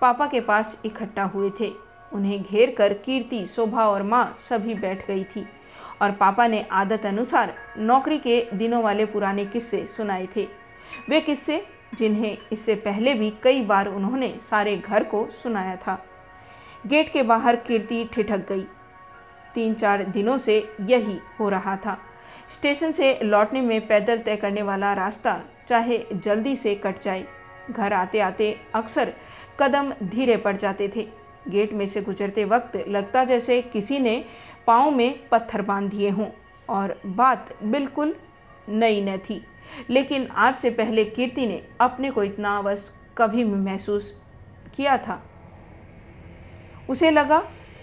पापा 0.00 0.26
के 0.26 0.40
पास 0.40 0.76
इकट्ठा 0.84 1.24
हुए 1.24 1.50
थे। 1.60 1.72
उन्हें 2.12 2.42
घेर 2.42 2.74
कर 2.78 2.92
कीर्ति, 2.94 3.44
शोभा 3.46 3.84
और 3.84 4.02
माँ 4.02 4.36
सभी 4.48 4.74
बैठ 4.74 5.06
गई 5.06 5.24
थी 5.24 5.46
और 6.02 6.10
पापा 6.10 6.46
ने 6.46 6.66
आदत 6.72 7.06
अनुसार 7.06 7.54
नौकरी 7.78 8.18
के 8.18 8.40
दिनों 8.54 8.82
वाले 8.82 9.04
पुराने 9.06 9.44
किस्से 9.44 9.86
सुनाए 9.86 10.28
थे। 10.36 10.46
वे 11.08 11.20
किस्से 11.20 11.64
जिन्हें 11.92 12.36
इससे 12.52 12.74
पहले 12.74 13.14
भी 13.14 13.32
कई 13.42 13.60
बार 13.62 13.88
उन्होंने 13.88 14.34
सारे 14.50 14.76
घर 14.76 15.04
को 15.04 15.26
सुनाया 15.32 15.76
था। 15.76 15.98
गेट 16.86 17.12
के 17.12 17.22
बाहर 17.22 17.56
कीर्ति 17.56 18.04
ठिठक 18.12 18.46
गई। 18.48 18.64
तीन 19.54 19.74
चार 19.74 20.04
दिनों 20.04 20.36
से 20.38 20.56
यही 20.80 21.18
हो 21.40 21.48
रहा 21.48 21.76
था। 21.76 21.98
स्टेशन 22.50 22.92
से 22.92 23.18
लौटने 23.22 23.60
में 23.60 23.86
पैदल 23.86 24.18
तय 24.18 24.36
करने 24.36 24.62
वाला 24.62 24.92
रास्ता 24.92 25.40
चाहे 25.68 25.98
जल्दी 26.14 26.56
से 26.56 26.74
कट 26.74 27.00
जाए, 27.02 27.24
घर 27.70 27.92
आते 27.92 28.20
आते 28.20 28.56
अक्सर 28.74 29.12
कदम 29.60 29.92
धीरे 30.02 30.36
पड़ 30.36 30.56
जाते 30.56 30.88
थे। 30.96 31.08
गेट 31.48 31.72
में 31.72 31.86
से 31.86 32.00
गुजरते 32.02 32.44
वक्त 32.44 32.76
लगता 32.88 33.24
जैसे 33.24 33.60
किसी 33.62 33.98
ने 33.98 34.24
पाँव 34.66 34.90
में 34.90 35.28
पत्थर 35.28 35.62
बाँध 35.62 35.90
दिए 35.90 36.10
हों 36.10 36.26
और 36.68 37.00
बात 37.06 37.54
बिल्कुल 37.62 38.14
नई 38.68 39.00
न 39.00 39.16
थी। 39.20 39.42
लेकिन 39.90 40.26
आज 40.26 40.56
से 40.56 40.70
पहले 40.70 41.04
कीर्ति 41.06 41.46
ने 41.46 41.62
अपने 41.80 42.10
को 42.10 42.22
इतना 42.24 42.56
अवश्य 42.58 42.92
कभी 43.18 43.44
महसूस 43.44 44.12
किया 44.76 44.96
था। 44.98 45.20
उसे 46.90 47.10
लगा 47.10 47.38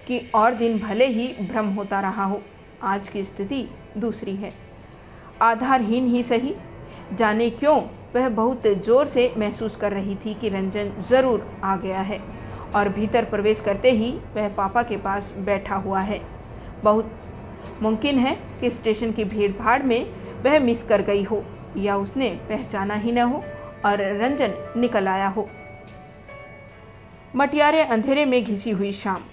कि 0.07 0.19
और 0.35 0.53
दिन 0.53 0.79
भले 0.79 1.07
ही 1.07 1.27
भ्रम 1.41 1.67
होता 1.69 1.99
रहा 2.01 2.23
हो, 2.23 2.41
आज 2.83 3.07
की 3.07 3.23
स्थिति 3.25 3.67
दूसरी 3.97 4.35
है। 4.35 4.53
आधारहीन 5.41 6.07
ही 6.07 6.23
सही। 6.23 6.55
जाने 7.13 7.49
क्यों 7.49 7.79
वह 8.15 8.27
बहुत 8.29 8.67
ज़ोर 8.77 9.07
से 9.07 9.31
महसूस 9.37 9.75
कर 9.75 9.91
रही 9.91 10.15
थी 10.15 10.33
कि 10.33 10.49
रंजन 10.49 10.91
ज़रूर 10.99 11.45
आ 11.63 11.75
गया 11.77 12.01
है 12.01 12.19
और 12.75 12.89
भीतर 12.89 13.25
प्रवेश 13.25 13.59
करते 13.59 13.91
ही 13.91 14.11
वह 14.35 14.47
पापा 14.55 14.83
के 14.83 14.97
पास 14.97 15.33
बैठा 15.39 15.75
हुआ 15.75 15.99
है। 16.01 16.19
बहुत 16.83 17.11
मुमकिन 17.81 18.19
है 18.19 18.35
कि 18.61 18.71
स्टेशन 18.71 19.11
की 19.11 19.23
भीड़ 19.25 19.51
भाड़ 19.53 19.81
में 19.83 20.05
वह 20.43 20.59
मिस 20.59 20.83
कर 20.83 21.01
गई 21.01 21.23
हो। 21.23 21.43
या 21.77 21.97
उसने 21.97 22.29
पहचाना 22.49 22.95
ही 22.95 23.11
न 23.11 23.17
हो 23.17 23.43
और 23.85 24.01
रंजन 24.21 24.53
निकल 24.77 25.07
आया 25.07 25.27
हो। 25.27 25.49
मटियारे 27.35 27.81
अंधेरे 27.81 28.25
में 28.25 28.43
घिसी 28.43 28.71
हुई 28.71 28.91
शाम। 28.91 29.23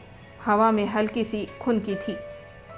हवा 0.45 0.71
में 0.71 0.87
हल्की 0.87 1.25
सी 1.25 1.49
खुनकी 1.61 1.95
थी। 1.95 2.17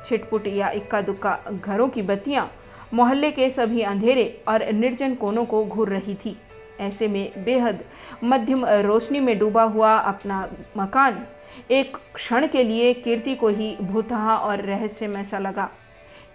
छिटपुट 0.07 0.47
या 0.47 0.71
इक्का 0.71 1.00
दुक्का 1.00 1.38
घरों 1.65 1.88
की 1.88 2.03
बत्तियाँ 2.03 2.50
मोहल्ले 2.95 3.31
के 3.31 3.50
सभी 3.50 3.83
अंधेरे 3.83 4.43
और 4.49 4.73
निर्जन 4.73 5.15
कोनों 5.15 5.45
को 5.45 5.65
घूर 5.65 5.88
रही 5.88 6.15
थी। 6.15 6.37
ऐसे 6.81 7.09
में 7.09 7.45
बेहद 7.45 7.85
मध्यम 8.25 8.65
रोशनी 8.67 9.21
में 9.21 9.38
डूबा 9.38 9.62
हुआ 9.62 9.97
अपना 9.97 10.49
मकान 10.77 11.27
एक 11.71 11.97
क्षण 12.15 12.47
के 12.47 12.62
लिए 12.65 12.93
कीर्ति 12.95 13.35
को 13.35 13.49
ही 13.49 13.77
भूतहा 13.81 14.37
और 14.37 14.61
रहस्यमय 14.61 15.25
सा 15.25 15.38
लगा। 15.38 15.69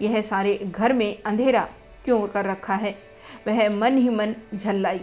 यह 0.02 0.22
सारे 0.22 0.56
घर 0.56 0.94
में 0.94 1.24
अंधेरा 1.26 1.68
क्यों 2.06 2.28
कर 2.28 2.46
रखा 2.46 2.74
है? 2.74 3.13
वह 3.48 3.68
मन 3.72 3.98
ही 3.98 4.10
मन 4.10 4.36
झल्लाई। 4.56 5.02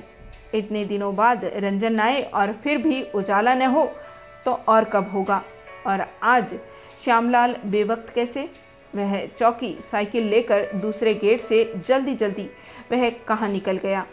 इतने 0.54 0.84
दिनों 0.84 1.14
बाद 1.16 1.44
रंजन 1.56 2.00
आए 2.00 2.22
और 2.22 2.52
फिर 2.64 2.78
भी 2.78 3.02
उजाला 3.14 3.54
न 3.54 3.66
हो 3.66 3.84
तो 4.46 4.52
और 4.68 4.84
कब 4.84 5.10
होगा? 5.10 5.42
और 5.86 6.06
आज 6.22 6.54
श्यामलाल 7.04 7.56
बेवक्त 7.66 8.12
कैसे? 8.14 8.48
वह 8.94 9.24
चौकी 9.28 9.76
साइकिल 9.90 10.28
लेकर 10.28 10.66
दूसरे 10.76 11.14
गेट 11.14 11.40
से 11.40 11.64
जल्दी 11.86 12.14
जल्दी 12.14 12.48
वह 12.92 13.08
कहाँ 13.28 13.48
निकल 13.48 13.76
गया? 13.76 14.06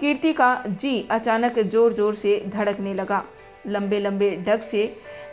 कीर्ति 0.00 0.32
का 0.32 0.62
जी 0.66 1.06
अचानक 1.10 1.58
ज़ोर 1.60 1.92
ज़ोर 1.92 2.14
से 2.14 2.42
धड़कने 2.46 2.94
लगा। 2.94 3.22
लंबे 3.66 3.98
लंबे 4.00 4.30
डग 4.46 4.60
से 4.62 4.82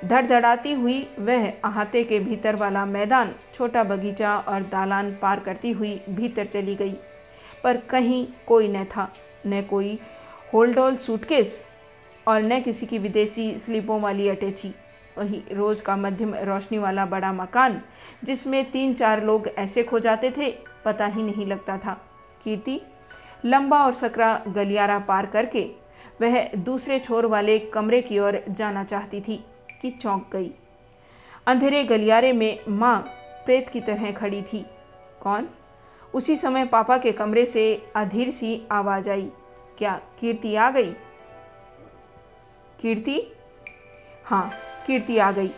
धड़धड़ाती 0.06 0.74
हुई 0.74 1.00
वह 1.20 1.48
अहाते 1.64 2.04
के 2.04 2.20
भीतर 2.20 2.56
वाला 2.56 2.86
मैदान, 2.86 3.34
छोटा 3.54 3.84
बगीचा 3.84 4.38
और 4.38 4.62
दालान 4.64 5.12
पार 5.22 5.40
करती 5.40 5.72
हुई 5.72 6.00
भीतर 6.10 6.46
चली 6.46 6.76
गई। 6.76 6.96
पर 7.64 7.78
कहीं 7.78 8.28
कोई 8.48 8.68
न 8.68 8.84
था, 8.86 9.14
न 9.48 9.62
कोई 9.62 10.00
होल्डोल 10.54 10.96
सूटकेस 10.96 11.64
और 12.28 12.42
न 12.42 12.62
किसी 12.62 12.86
की 12.86 12.98
विदेशी 12.98 13.52
स्लीपों 13.58 14.02
वाली 14.02 14.30
अटैची। 14.30 14.74
वही 15.18 15.44
रोज़ 15.52 15.82
का 15.84 15.96
मध्यम 15.96 16.34
रोशनी 16.36 16.78
वाला 16.78 17.06
बड़ा 17.06 17.32
मकान, 17.34 17.82
जिसमें 18.24 18.72
तीन 18.72 18.94
चार 18.94 19.24
लोग 19.24 19.48
ऐसे 19.48 19.84
खो 19.84 20.00
जाते 20.00 20.32
थे, 20.32 20.54
पता 20.86 21.06
ही 21.06 21.24
नहीं 21.24 21.46
लगता 21.46 21.78
था। 21.78 21.94
कीर्ति, 22.44 22.82
लंबा 23.46 23.86
और 23.86 23.94
सकरा 23.94 24.44
गलियारा 24.48 25.00
पार 25.00 25.26
करके 25.26 25.70
वह 26.22 26.48
दूसरे 26.56 27.00
छोर 27.00 27.26
वाले 27.26 27.60
कमरे 27.60 28.02
की 28.02 28.20
ओर 28.20 28.44
जाना 28.50 28.84
चाहती 28.84 29.22
थी 29.22 29.44
कि 29.82 29.92
चौंक 29.92 30.30
गई। 30.34 30.52
अंधेरे 31.48 31.84
गलियारे 31.84 32.34
में 32.34 32.60
माँ 32.70 33.00
प्रेत 33.46 33.70
की 33.70 33.82
तरह 33.82 34.12
खड़ी 34.12 34.42
थी। 34.42 34.66
कौन? 35.22 35.50
उसी 36.14 36.36
समय 36.36 36.66
पापा 36.66 36.98
के 36.98 37.12
कमरे 37.12 37.46
से 37.46 37.88
अधीर 37.96 38.32
सी 38.32 38.68
आवाज़ 38.72 39.10
आई। 39.10 39.32
क्या 39.78 40.02
कीर्ति 40.20 40.56
आ 40.56 40.72
गई? 40.72 40.92
कीर्ति? 42.82 43.34
हाँ 44.26 44.52
कीर्ति 44.88 45.18
आ 45.18 45.32
गई। 45.32 45.52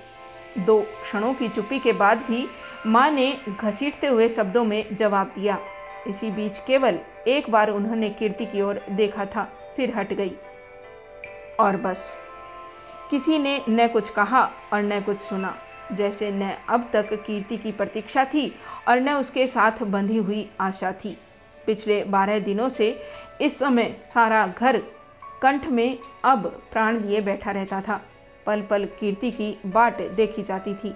दो 0.58 0.82
क्षणों 0.82 1.34
की 1.34 1.50
चुप्पी 1.50 1.80
के 1.80 1.94
बाद 1.94 2.18
भी 2.18 2.48
माँ 2.88 3.12
ने 3.12 3.38
घसीटते 3.62 4.08
हुए 4.08 4.30
शब्दों 4.30 4.64
में 4.64 4.96
जवाब 4.96 5.28
दिया। 5.28 5.60
इसी 6.08 6.32
बीच 6.32 6.58
केवल 6.58 7.00
एक 7.28 7.50
बार 7.50 7.70
उन्होंने 7.70 8.10
कीर्ति 8.10 8.46
की 8.46 8.62
ओर 8.62 8.82
देखा 8.90 9.26
था, 9.26 9.74
फिर 9.76 9.98
हट 9.98 10.14
गई। 10.14 10.36
और 11.60 11.78
बस। 11.78 12.18
किसी 13.12 13.40
ने 13.40 13.62
न 13.70 13.88
कुछ 13.88 14.10
कहा 14.10 14.52
और 14.74 14.82
न 14.82 15.02
कुछ 15.02 15.22
सुना। 15.22 15.58
जैसे 15.92 16.32
न 16.32 16.52
अब 16.70 16.90
तक 16.94 17.14
कीर्ति 17.26 17.58
की 17.58 17.72
प्रतीक्षा 17.72 18.26
थी 18.26 18.48
और 18.88 19.00
न 19.00 19.14
उसके 19.14 19.48
साथ 19.48 19.84
बंधी 19.84 20.18
हुई 20.18 20.50
आशा 20.60 20.92
थी। 20.92 21.18
पिछले 21.66 22.04
बारह 22.04 22.40
दिनों 22.40 22.70
से 22.70 22.90
इस 23.42 23.58
समय 23.60 23.96
सारा 24.06 24.46
घर 24.48 24.78
कंठ 25.42 25.68
में 25.68 25.98
अब 26.26 26.46
प्राण 26.72 27.00
लिए 27.00 27.22
बैठा 27.22 27.52
रहता 27.52 27.82
था। 27.82 28.02
पल 28.46 28.62
पल 28.62 28.86
कीर्ति 29.00 29.32
की 29.32 29.58
बाट 29.66 30.02
देखी 30.12 30.44
जाती 30.44 30.74
थी। 30.74 30.90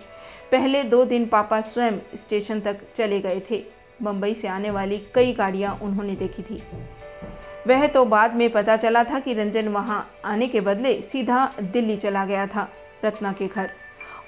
पहले 0.52 0.84
दो 0.84 1.04
दिन 1.06 1.26
पापा 1.26 1.62
स्वयं 1.62 2.00
स्टेशन 2.16 2.60
तक 2.60 2.80
चले 2.96 3.20
गए 3.20 3.42
थे। 3.52 3.64
मुंबई 4.02 4.34
से 4.36 4.48
आने 4.48 4.70
वाली 4.70 4.98
कई 5.16 5.34
गाड़ियाँ 5.34 5.74
उन्होंने 5.82 6.16
देखी 6.16 6.44
थी। 6.44 6.62
वह 7.68 7.88
तो 7.88 8.06
बाद 8.06 8.36
में 8.36 8.50
पता 8.50 8.78
चला 8.78 9.04
था 9.04 9.20
कि 9.20 9.34
रंजन 9.34 9.68
वहाँ 9.68 10.06
आने 10.26 10.48
के 10.48 10.62
बदले 10.62 11.02
सीधा 11.02 11.46
दिल्ली 11.62 11.98
चला 11.98 12.26
गया 12.26 12.48
था, 12.48 12.68
रत्ना 13.06 13.32
के 13.34 13.48
घर। 13.48 13.72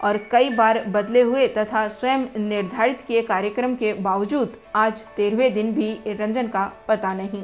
और 0.01 0.17
कई 0.31 0.49
बार 0.49 0.83
बदले 0.87 1.21
हुए 1.21 1.47
तथा 1.47 1.87
स्वयं 1.87 2.25
निर्धारित 2.39 3.01
किए 3.01 3.21
कार्यक्रम 3.21 3.75
के 3.75 3.93
बावजूद 3.93 4.57
आज 4.75 5.01
तेरहवें 5.17 5.53
दिन 5.53 5.71
भी 5.73 5.93
रंजन 6.09 6.47
का 6.47 6.71
पता 6.87 7.13
नहीं। 7.13 7.43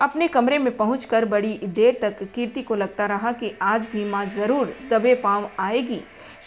अपने 0.00 0.28
कमरे 0.28 0.58
में 0.58 0.76
पहुंचकर 0.76 1.24
बड़ी 1.24 1.52
देर 1.64 1.98
तक 2.02 2.22
कीर्ति 2.34 2.62
को 2.62 2.74
लगता 2.74 3.06
रहा 3.06 3.32
कि 3.32 3.52
आज 3.62 3.86
भी 3.92 4.04
माँ 4.04 4.24
ज़रूर 4.26 4.74
दबे 4.90 5.14
पाँव 5.14 5.48
आएगी। 5.60 6.00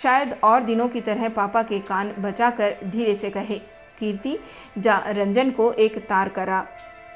शायद 0.03 0.35
और 0.43 0.63
दिनों 0.63 0.87
की 0.89 1.01
तरह 1.01 1.29
पापा 1.29 1.63
के 1.63 1.79
कान 1.79 2.13
बचाकर 2.19 2.75
धीरे 2.85 3.15
से 3.15 3.29
कहे, 3.29 3.57
कीर्ति, 3.99 4.37
जा 4.77 4.97
रंजन 5.07 5.51
को 5.51 5.71
एक 5.73 5.97
तार 5.99 6.29
करा। 6.29 6.65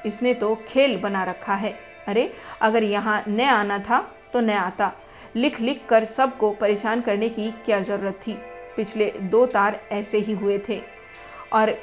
इसने 0.06 0.34
तो 0.34 0.54
खेल 0.68 0.96
बना 1.00 1.24
रखा 1.24 1.54
है। 1.54 1.74
अरे, 2.08 2.32
अगर 2.60 2.82
यहाँ 2.82 3.22
न 3.28 3.40
आना 3.42 3.78
था 3.80 4.00
तो 4.32 4.40
न 4.40 4.50
आता। 4.50 4.92
लिख 5.36 5.60
लिख 5.60 5.80
कर 5.88 6.04
सबको 6.04 6.50
परेशान 6.50 7.00
करने 7.00 7.28
की 7.28 7.50
क्या 7.64 7.80
ज़रूरत 7.80 8.20
थी? 8.26 8.32
पिछले 8.76 9.12
दो 9.22 9.44
तार 9.46 9.80
ऐसे 9.92 10.18
ही 10.18 10.32
हुए 10.34 10.58
थे। 10.68 10.80
और 11.52 11.74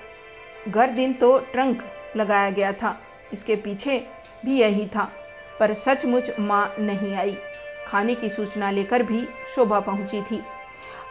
घर 0.68 0.90
दिन 0.90 1.14
तो 1.14 1.38
ट्रंक 1.52 1.84
लगाया 2.18 2.50
गया 2.50 2.72
था। 2.74 2.98
इसके 3.34 3.56
पीछे 3.56 3.98
भी 4.46 4.60
यही 4.60 4.86
था, 4.88 5.10
पर 5.60 5.74
सचमुच 5.74 6.32
माँ 6.40 6.76
नहीं 6.80 7.14
आई। 7.16 7.36
खाने 7.88 8.16
की 8.16 8.30
सूचना 8.30 8.70
लेकर 8.72 9.04
भी 9.04 9.26
शोभा 9.56 9.80
पहुँची 9.80 10.22
थी। 10.22 10.42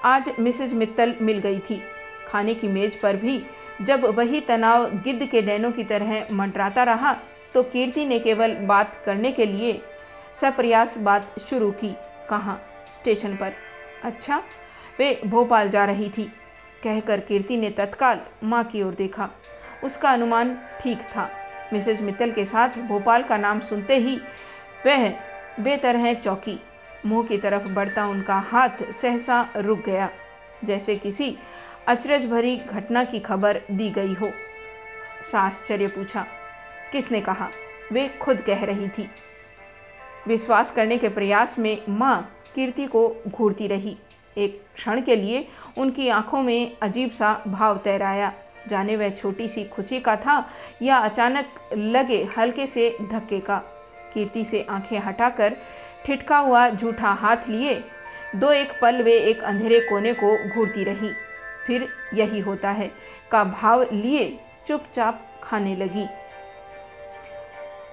आज 0.05 0.31
मिसेज 0.39 0.75
मित्तल 0.75 1.15
मिल 1.23 1.39
गई 1.39 1.59
थी। 1.61 1.81
खाने 2.29 2.55
की 2.55 2.69
मेज 2.69 3.01
पर 3.01 3.17
भी 3.17 3.41
जब 3.83 4.05
वही 4.17 4.41
तनाव 4.41 4.85
गिद्ध 4.95 5.27
के 5.27 5.43
डैनों 5.43 5.71
की 5.73 5.85
तरह 5.85 6.27
मंडराता 6.33 6.83
रहा 6.83 7.13
तो 7.55 7.63
कीर्ति 7.63 8.05
ने 8.05 8.19
केवल 8.19 8.55
बात 8.67 9.03
करने 9.07 9.33
के 9.33 9.47
लिए 9.47 9.81
सप्रयास 10.41 10.97
बात 10.99 11.35
शुरू 11.41 11.71
की। 11.75 11.95
कहाँ? 12.31 12.61
स्टेशन 12.93 13.37
पर। 13.37 13.53
अच्छा 14.05 14.43
वे 14.99 15.21
भोपाल 15.27 15.69
जा 15.69 15.85
रही 15.85 16.09
थी। 16.09 16.25
कहकर 16.83 17.21
कीर्ति 17.21 17.57
ने 17.57 17.71
तत्काल 17.71 18.21
माँ 18.45 18.63
की 18.65 18.83
ओर 18.83 18.95
देखा। 18.95 19.29
उसका 19.85 20.11
अनुमान 20.11 20.55
ठीक 20.83 20.99
था। 21.09 21.29
मिसेज 21.73 22.03
मित्तल 22.03 22.31
के 22.31 22.45
साथ 22.47 22.79
भोपाल 22.79 23.23
का 23.23 23.37
नाम 23.37 23.61
सुनते 23.61 23.97
ही 23.97 24.17
वह 24.87 25.09
बेतरह 25.61 26.13
चौकी। 26.15 26.59
मुँह 27.07 27.27
की 27.27 27.39
तरफ़ 27.39 27.69
बढ़ता 27.69 28.07
उनका 28.07 28.39
हाथ 28.43 28.83
सहसा 28.93 29.47
रुक 29.57 29.79
गया, 29.79 30.11
जैसे 30.65 30.97
किसी 30.97 31.37
अचरज 31.89 32.27
भरी 32.27 32.57
घटना 32.59 33.05
की 33.05 33.21
खबर 33.21 33.61
दी 33.71 33.91
गई 33.91 34.15
हो। 34.15 34.31
साश्चर्य 35.25 35.87
पूछा, 35.87 36.27
किसने 36.93 37.21
कहा? 37.21 37.49
वे 37.93 38.09
खुद 38.21 38.41
कह 38.41 38.65
रही 38.65 38.89
थी। 38.89 39.09
विश्वास 40.29 40.71
करने 40.71 40.99
के 40.99 41.09
प्रयास 41.09 41.59
में 41.59 41.79
माँ 41.89 42.21
कीर्ति 42.55 42.87
को 42.87 43.09
घूरती 43.29 43.67
रही। 43.67 43.97
एक 44.37 44.61
क्षण 44.75 45.01
के 45.01 45.17
लिए 45.17 45.47
उनकी 45.79 46.09
आँखों 46.09 46.43
में 46.43 46.77
अजीब 46.83 47.11
सा 47.11 47.33
भाव 47.49 47.79
तैराया। 47.79 48.33
जाने 48.69 48.97
वह 48.97 49.11
छोटी 49.11 49.49
सी 49.49 49.65
खुशी 49.65 49.99
का 50.01 50.17
था 50.17 50.37
या 50.83 50.97
अचानक 50.97 51.47
लगे 51.75 52.23
हल्के 52.37 52.67
से 52.67 52.89
धक्के 53.03 53.41
का। 53.41 53.57
कीर्ति 54.15 54.45
से 54.45 54.67
आँखें 54.71 54.99
हटाकर 54.99 55.57
ठिठका 56.07 56.39
हुआ 56.39 56.69
झूठा 56.69 57.13
हाथ 57.13 57.49
लिए 57.49 57.83
दो 58.37 58.53
एक 58.53 58.73
पल 58.83 59.03
वे 59.03 59.19
एक 59.21 59.43
अंधेरे 59.43 59.81
कोने 59.81 60.13
को 60.15 60.37
घूरती 60.49 60.85
रही। 60.85 61.11
फिर 61.67 61.89
यही 62.15 62.41
होता 62.41 62.71
है, 62.71 62.91
का 63.31 63.43
भाव 63.45 63.83
लिए 63.83 64.39
चुपचाप 64.67 65.21
खाने 65.43 65.75
लगी। 65.77 66.07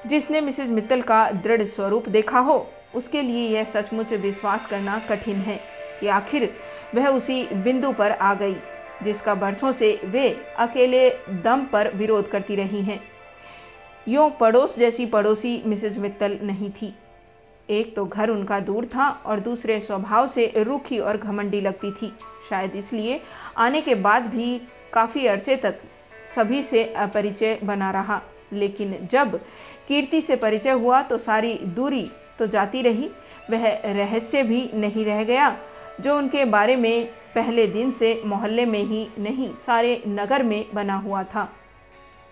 जिसने 0.05 0.41
मिसेज 0.41 0.71
मित्तल 0.71 1.01
का 1.01 1.29
दृढ़ 1.33 1.63
स्वरूप 1.63 2.07
देखा 2.09 2.39
हो, 2.39 2.65
उसके 2.95 3.21
लिए 3.21 3.47
यह 3.49 3.63
सचमुच 3.63 4.13
विश्वास 4.13 4.65
करना 4.65 4.97
कठिन 5.09 5.35
है 5.37 5.59
कि 5.99 6.07
आखिर 6.07 6.49
वह 6.95 7.07
उसी 7.07 7.43
बिंदु 7.53 7.91
पर 7.91 8.11
आ 8.11 8.33
गई, 8.33 8.55
जिसका 9.03 9.33
बरसों 9.35 9.71
से 9.71 9.99
वे 10.05 10.29
अकेले 10.57 11.09
दम 11.43 11.65
पर 11.65 11.93
विरोध 11.95 12.29
करती 12.29 12.55
रही 12.55 12.81
हैं। 12.81 12.99
यूँ 14.07 14.29
पड़ोस 14.39 14.77
जैसी 14.79 15.05
पड़ोसी 15.05 15.61
मिसेज 15.65 15.97
मित्तल 15.97 16.37
नहीं 16.43 16.69
थी। 16.71 16.93
एक 17.69 17.95
तो 17.95 18.05
घर 18.05 18.29
उनका 18.29 18.59
दूर 18.59 18.85
था 18.85 19.09
और 19.25 19.39
दूसरे 19.39 19.79
स्वभाव 19.79 20.27
से 20.27 20.51
रूखी 20.57 20.99
और 20.99 21.17
घमंडी 21.17 21.61
लगती 21.61 21.91
थी। 21.91 22.11
शायद 22.49 22.75
इसलिए 22.75 23.19
आने 23.57 23.81
के 23.81 23.95
बाद 23.95 24.25
भी 24.25 24.61
काफ़ी 24.93 25.25
अरसे 25.27 25.55
तक 25.55 25.79
सभी 26.35 26.63
से 26.63 26.83
अपरिचय 26.93 27.57
बना 27.63 27.91
रहा, 27.91 28.21
लेकिन 28.53 28.97
जब 29.11 29.39
कीर्ति 29.89 30.21
से 30.21 30.35
परिचय 30.35 30.71
हुआ 30.71 31.01
तो 31.01 31.17
सारी 31.17 31.53
दूरी 31.75 32.09
तो 32.39 32.47
जाती 32.47 32.81
रही। 32.81 33.09
वह 33.49 33.67
रहस्य 33.85 34.43
भी 34.43 34.69
नहीं 34.73 35.05
रह 35.05 35.23
गया, 35.23 35.55
जो 36.01 36.17
उनके 36.17 36.45
बारे 36.45 36.75
में 36.75 37.05
पहले 37.35 37.65
दिन 37.67 37.91
से 37.91 38.21
मोहल्ले 38.25 38.65
में 38.65 38.83
ही 38.83 39.07
नहीं, 39.19 39.49
सारे 39.65 40.01
नगर 40.07 40.43
में 40.43 40.65
बना 40.73 40.95
हुआ 40.97 41.23
था। 41.25 41.49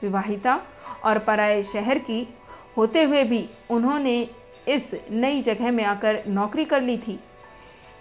विवाहिता 0.01 0.59
और 1.05 1.19
पराए 1.19 1.61
शहर 1.63 1.99
की 1.99 2.27
होते 2.77 3.03
हुए 3.03 3.23
भी 3.23 3.43
उन्होंने 3.69 4.21
इस 4.67 4.95
नई 5.11 5.41
जगह 5.41 5.71
में 5.71 5.83
आकर 5.85 6.23
नौकरी 6.27 6.65
कर 6.65 6.81
ली 6.81 6.97
थी। 6.97 7.19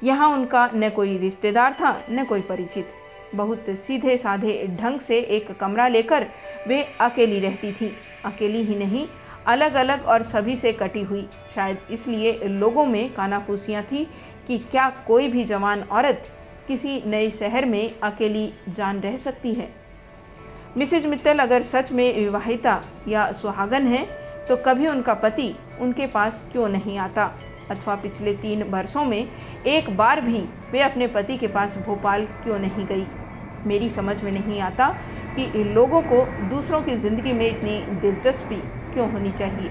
यहाँ 0.03 0.29
उनका 0.29 0.71
न 0.75 0.91
कोई 0.91 1.19
रिश्तेदार 1.19 1.75
था, 1.75 2.01
न 2.11 2.25
कोई 2.25 2.41
परिचित। 2.43 2.89
बहुत 3.35 3.65
सीधे 3.79 4.17
साधे 4.19 4.67
ढंग 4.81 5.01
से 5.01 5.19
एक 5.19 5.51
कमरा 5.53 5.87
लेकर 5.89 6.27
वे 6.69 6.83
अकेली 7.01 7.39
रहती 7.41 7.73
थी। 7.73 7.93
अकेली 8.25 8.63
ही 8.63 8.75
नहीं 8.77 9.07
अलग 9.47 9.75
अलग 9.75 10.05
और 10.05 10.23
सभी 10.23 10.57
से 10.57 10.73
कटी 10.73 11.03
हुई। 11.03 11.27
शायद 11.55 11.79
इसलिए 11.91 12.33
लोगों 12.45 12.85
में 12.87 13.15
कानाफूसियाँ 13.15 13.83
थी 13.83 14.05
कि 14.47 14.59
क्या 14.61 14.89
कोई 15.07 15.29
भी 15.29 15.45
जवान 15.45 15.83
औरत 15.83 16.27
किसी 16.69 17.03
नए 17.07 17.31
शहर 17.31 17.65
में 17.65 17.99
अकेली 18.01 18.53
जान 18.69 19.01
रह 19.01 19.17
सकती 19.17 19.53
है। 19.55 19.69
मिसेज 20.77 21.07
मित्तल 21.07 21.39
अगर 21.39 21.63
सच 21.63 21.93
में 21.93 22.13
विवाहिता 22.15 22.83
या 23.09 23.31
सुहागन 23.33 23.87
है 23.87 24.05
तो 24.49 24.57
कभी 24.57 24.87
उनका 24.87 25.15
पति 25.15 25.55
उनके 25.81 26.07
पास 26.07 26.43
क्यों 26.53 26.69
नहीं 26.69 26.99
आता? 26.99 27.33
अथवा 27.71 27.95
पिछले 27.95 28.33
तीन 28.35 28.63
वर्षों 28.63 29.05
में 29.05 29.29
एक 29.67 29.97
बार 29.97 30.21
भी 30.21 30.41
वे 30.73 30.81
अपने 30.81 31.07
पति 31.07 31.37
के 31.37 31.47
पास 31.49 31.77
भोपाल 31.87 32.27
क्यों 32.43 32.59
नहीं 32.59 32.87
गई? 32.87 33.07
मेरी 33.67 33.89
समझ 33.91 34.23
में 34.23 34.31
नहीं 34.33 34.61
आता 34.61 34.89
कि 35.37 35.45
इन 35.61 35.73
लोगों 35.75 36.03
को 36.03 36.25
दूसरों 36.49 36.83
की 36.83 36.97
ज़िंदगी 36.97 37.33
में 37.33 37.47
इतनी 37.47 37.81
दिलचस्पी 38.01 38.63
क्यों 38.97 39.11
होनी 39.13 39.31
चाहिए? 39.31 39.71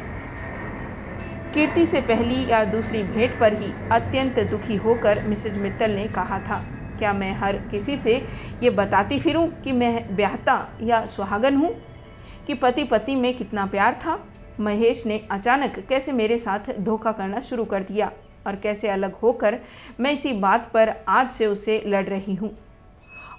कीर्ति 1.53 1.85
से 1.85 2.01
पहली 2.01 2.51
या 2.51 2.63
दूसरी 2.63 3.01
भेंट 3.03 3.39
पर 3.39 3.53
ही 3.53 3.71
अत्यंत 3.91 4.39
दुखी 4.39 4.75
होकर 4.75 5.21
मिसेज 5.23 5.57
मित्तल 5.57 5.91
ने 5.91 6.03
कहा 6.07 6.39
था, 6.39 6.57
क्या 6.99 7.13
मैं 7.13 7.31
हर 7.33 7.57
किसी 7.71 7.97
से 7.97 8.15
ये 8.63 8.69
बताती 8.69 9.19
फिरूं 9.19 9.47
कि 9.63 9.71
मैं 9.71 10.15
ब्याहता 10.15 10.57
या 10.81 11.05
सुहागन 11.05 11.55
हूँ? 11.55 11.73
कि 12.47 12.53
पति 12.53 12.83
पत्नी 12.83 13.15
में 13.15 13.33
कितना 13.37 13.65
प्यार 13.65 13.99
था? 14.05 14.19
महेश 14.59 15.05
ने 15.05 15.21
अचानक 15.31 15.79
कैसे 15.89 16.11
मेरे 16.11 16.37
साथ 16.37 16.71
धोखा 16.79 17.11
करना 17.11 17.39
शुरू 17.39 17.65
कर 17.65 17.83
दिया? 17.83 18.11
और 18.47 18.55
कैसे 18.55 18.87
अलग 18.87 19.13
होकर 19.13 19.59
मैं 19.99 20.11
इसी 20.11 20.33
बात 20.33 20.71
पर 20.73 20.93
आज 21.07 21.31
से 21.31 21.45
उसे 21.45 21.83
लड़ 21.87 22.05
रही 22.05 22.35
हूँ? 22.35 22.57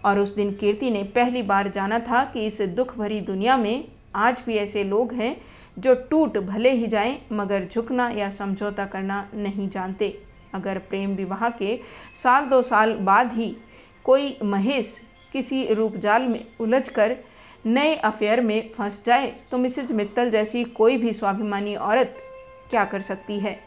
और 0.05 0.19
उस 0.19 0.35
दिन 0.37 0.53
कीर्ति 0.53 0.91
ने 0.91 1.03
पहली 1.03 1.43
बार 1.43 1.69
जाना 1.69 1.99
था 1.99 2.25
कि 2.25 2.47
इस 2.47 2.61
दुख 2.63 2.97
भरी 2.99 3.21
दुनिया 3.21 3.57
में 3.57 3.85
आज 4.15 4.43
भी 4.47 4.57
ऐसे 4.57 4.85
लोग 4.85 5.13
हैं 5.13 5.37
जो 5.77 5.95
टूट 6.11 6.39
भले 6.39 6.71
ही 6.71 6.87
जाएँ, 6.87 7.19
मगर 7.33 7.67
झुकना 7.67 8.09
या 8.11 8.31
समझौता 8.31 8.87
करना 8.87 9.29
नहीं 9.35 9.69
जानते। 9.69 10.19
अगर 10.55 10.79
प्रेम 10.79 11.15
विवाह 11.17 11.49
के 11.51 11.79
साल 12.23 12.45
दो 12.45 12.61
साल 12.63 12.93
बाद 12.95 13.33
ही 13.33 13.57
कोई 14.05 14.37
महेश 14.45 14.97
किसी 15.33 15.67
रूपजाल 15.75 16.23
में 16.23 16.45
उलझकर 16.61 17.17
नए 17.67 17.95
अफेयर 17.95 18.41
में 18.41 18.71
फंस 18.73 19.03
जाए 19.07 19.33
तो 19.51 19.59
मिसेज 19.59 19.93
मित्तल 19.93 20.31
जैसी 20.31 20.65
कोई 20.65 20.97
भी 20.97 21.13
स्वाभिमानी 21.13 21.75
औरत 21.77 22.17
क्या 22.71 22.85
कर 22.85 23.01
सकती 23.01 23.39
है? 23.41 23.59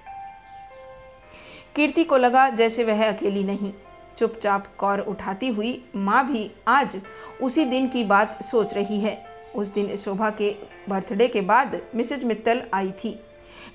कीर्ति 1.75 2.03
को 2.03 2.17
लगा 2.17 2.49
जैसे 2.49 2.83
वह 2.83 3.07
अकेली 3.07 3.43
नहीं। 3.43 3.71
चुपचाप 4.17 4.67
कौर 4.77 4.99
उठाती 4.99 5.47
हुई 5.47 5.81
माँ 5.95 6.27
भी 6.27 6.49
आज 6.67 6.99
उसी 7.41 7.65
दिन 7.65 7.87
की 7.87 8.03
बात 8.03 8.43
सोच 8.43 8.73
रही 8.73 8.99
है। 8.99 9.28
उस 9.55 9.73
दिन 9.73 9.95
शोभा 9.97 10.29
के 10.31 10.55
बर्थडे 10.89 11.27
के 11.27 11.41
बाद 11.41 11.79
मिसेज 11.95 12.23
मित्तल 12.23 12.61
आई 12.73 12.91
थी। 13.03 13.19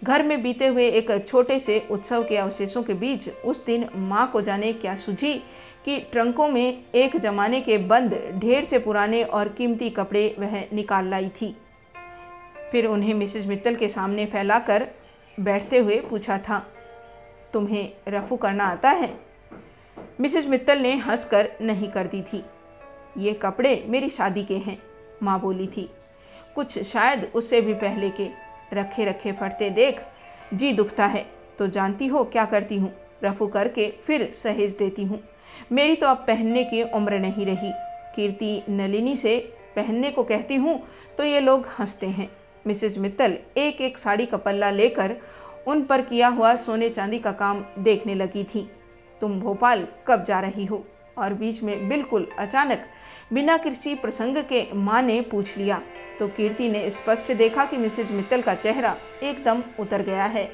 घर 0.04 0.22
में 0.22 0.42
बीते 0.42 0.66
हुए 0.66 0.88
एक 0.88 1.10
छोटे 1.28 1.58
से 1.60 1.86
उत्सव 1.90 2.24
के 2.24 2.36
अवशेषों 2.36 2.82
के 2.82 2.94
बीच 2.94 3.28
उस 3.28 3.64
दिन 3.66 3.88
माँ 3.94 4.30
को 4.30 4.40
जाने 4.40 4.72
क्या 4.72 4.94
सूझी 4.96 5.34
कि 5.84 5.98
ट्रंकों 6.12 6.48
में 6.48 6.84
एक 6.94 7.16
जमाने 7.16 7.60
के 7.60 7.78
बंद, 7.78 8.14
ढेर 8.34 8.64
से 8.64 8.78
पुराने 8.78 9.22
और 9.22 9.48
कीमती 9.48 9.90
कपड़े 9.90 10.34
वह 10.38 10.64
निकाल 10.72 11.08
लाई 11.08 11.28
थी। 11.40 11.54
फिर 12.72 12.86
उन्हें 12.86 13.12
मिसेज 13.14 13.46
मित्तल 13.46 13.74
के 13.74 13.88
सामने 13.88 14.26
फैलाकर 14.26 14.86
बैठते 15.38 15.78
हुए 15.78 16.00
पूछा 16.00 16.38
था, 16.38 16.58
तुम्हें 17.52 17.92
रफू 18.08 18.36
करना 18.36 18.64
आता 18.64 18.90
है? 18.90 19.12
मिसेज 20.20 20.48
मित्तल 20.48 20.78
ने 20.78 20.94
हंसकर, 20.96 21.50
नहीं 21.60 21.90
कर 21.90 22.06
दी 22.06 22.22
थी। 22.22 22.42
ये 23.18 23.32
कपड़े 23.34 23.84
मेरी 23.88 24.10
शादी 24.10 24.44
के 24.44 24.56
हैं। 24.56 24.78
माँ 25.24 25.38
बोली 25.40 25.66
थी। 25.66 25.88
कुछ 26.54 26.78
शायद 26.82 27.30
उससे 27.34 27.60
भी 27.60 27.74
पहले 27.74 28.10
के 28.10 28.28
रखे 28.72 29.04
रखे 29.04 29.32
फटते 29.32 29.70
देख 29.70 30.00
जी 30.54 30.72
दुखता 30.72 31.06
है। 31.06 31.24
तो 31.58 31.66
जानती 31.66 32.06
हो 32.06 32.24
क्या 32.24 32.44
करती 32.44 32.78
हूँ? 32.78 32.92
रफू 33.24 33.46
करके 33.46 33.88
फिर 34.06 34.30
सहेज 34.34 34.76
देती 34.76 35.04
हूँ। 35.04 35.22
मेरी 35.72 35.94
तो 35.94 36.06
अब 36.06 36.24
पहनने 36.26 36.64
की 36.64 36.82
उम्र 36.82 37.18
नहीं 37.18 37.46
रही। 37.46 37.72
कीर्ति 38.16 38.62
नलिनी 38.68 39.16
से 39.16 39.36
पहनने 39.76 40.10
को 40.10 40.22
कहती 40.22 40.54
हूँ 40.54 40.80
तो 41.18 41.24
ये 41.24 41.40
लोग 41.40 41.66
हँसते 41.78 42.06
हैं। 42.06 42.30
मिसेज 42.66 42.98
मित्तल 42.98 43.36
एक 43.56 43.80
एक 43.80 43.98
साड़ी 43.98 44.26
का 44.26 44.36
पल्ला 44.36 44.70
लेकर 44.70 45.16
उन 45.66 45.82
पर 45.84 46.02
किया 46.02 46.28
हुआ 46.28 46.54
सोने 46.56 46.88
चांदी 46.90 47.18
का 47.18 47.32
काम 47.32 47.64
देखने 47.78 48.14
लगी 48.14 48.44
थी। 48.44 48.68
तुम 49.20 49.38
भोपाल 49.40 49.86
कब 50.06 50.24
जा 50.24 50.40
रही 50.40 50.64
हो? 50.64 50.84
और 51.18 51.34
बीच 51.34 51.62
में 51.62 51.88
बिल्कुल 51.88 52.26
अचानक 52.38 52.86
बिना 53.32 53.56
किसी 53.56 53.94
प्रसंग 53.94 54.36
के 54.36 54.66
माँ 54.74 55.02
ने 55.02 55.20
पूछ 55.20 55.56
लिया। 55.56 55.80
तो 56.18 56.28
कीर्ति 56.28 56.68
ने 56.68 56.88
स्पष्ट 56.90 57.32
देखा 57.32 57.64
कि 57.64 57.76
मिसेज 57.76 58.12
मित्तल 58.12 58.42
का 58.42 58.54
चेहरा 58.54 58.96
एकदम 59.22 59.62
उतर 59.80 60.02
गया 60.02 60.24
है। 60.24 60.50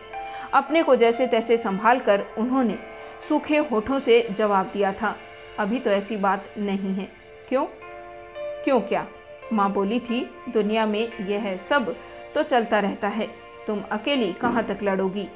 अपने 0.55 0.83
को 0.83 0.97
जैसे 0.97 1.27
तैसे 1.27 1.57
संभाल 1.57 2.01
कर 2.01 2.25
उन्होंने 2.39 2.79
सूखे 3.29 3.57
होठों 3.57 3.99
से 3.99 4.27
जवाब 4.31 4.71
दिया 4.73 4.93
था, 4.93 5.17
अभी 5.59 5.79
तो 5.79 5.91
ऐसी 5.91 6.17
बात 6.17 6.55
नहीं 6.59 6.95
है। 6.95 7.09
क्यों? 7.49 7.65
क्यों 8.65 8.81
क्या? 8.81 9.07
माँ 9.53 9.73
बोली 9.73 10.01
थी, 10.01 10.21
दुनिया 10.49 10.87
में 10.87 11.27
यह 11.29 11.57
सब 11.57 11.95
तो 12.35 12.43
चलता 12.43 12.81
रहता 12.81 13.09
है। 13.09 13.29
तुम 13.67 13.83
अकेली 13.91 14.33
कहाँ 14.33 14.63
तक 14.65 14.79
लड़ोगी? 14.83 15.29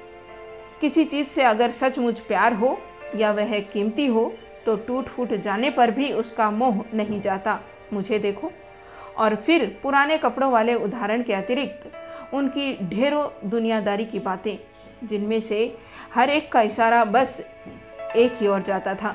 किसी 0.80 1.04
चीज़ 1.04 1.28
से 1.28 1.42
अगर 1.42 1.70
सचमुच 1.70 2.20
प्यार 2.20 2.52
हो 2.52 2.78
या 3.16 3.30
वह 3.32 3.58
कीमती 3.62 4.06
हो 4.06 4.32
तो 4.66 4.76
टूट 4.76 5.08
फूट 5.08 5.32
जाने 5.34 5.70
पर 5.70 5.90
भी 5.90 6.12
उसका 6.12 6.50
मोह 6.50 6.84
नहीं 6.94 7.20
जाता। 7.20 7.60
मुझे 7.92 8.18
देखो। 8.18 8.52
और 9.16 9.34
फिर 9.36 9.66
पुराने 9.82 10.18
कपड़ों 10.18 10.50
वाले 10.52 10.74
उदाहरण 10.74 11.22
के 11.22 11.32
अतिरिक्त 11.32 12.34
उनकी 12.34 12.72
ढेरों 12.88 13.50
दुनियादारी 13.50 14.04
की 14.04 14.18
बातें, 14.18 14.56
जिनमें 15.04 15.40
से 15.40 15.76
हर 16.14 16.30
एक 16.30 16.50
का 16.52 16.62
इशारा 16.62 17.04
बस 17.04 17.40
एक 18.16 18.36
ही 18.36 18.46
ओर 18.46 18.62
जाता 18.62 18.94
था। 18.94 19.14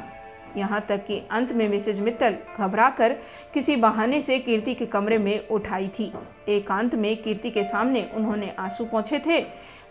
यहाँ 0.57 0.79
तक 0.89 1.05
कि 1.05 1.21
अंत 1.31 1.51
में 1.51 1.67
मिसेज 1.69 1.99
मित्तल 1.99 2.35
घबरा 2.57 2.89
कर 2.89 3.13
किसी 3.53 3.75
बहाने 3.75 4.21
से 4.21 4.39
कीर्ति 4.39 4.73
के 4.73 4.85
कमरे 4.85 5.17
में 5.17 5.47
उठाई 5.47 5.87
थी। 5.99 6.11
एकांत 6.49 6.95
में 6.95 7.15
कीर्ति 7.23 7.49
के 7.49 7.63
सामने 7.63 8.09
उन्होंने 8.13 8.53
आँसू 8.59 8.85
पहुँचे 8.85 9.19
थे। 9.19 9.41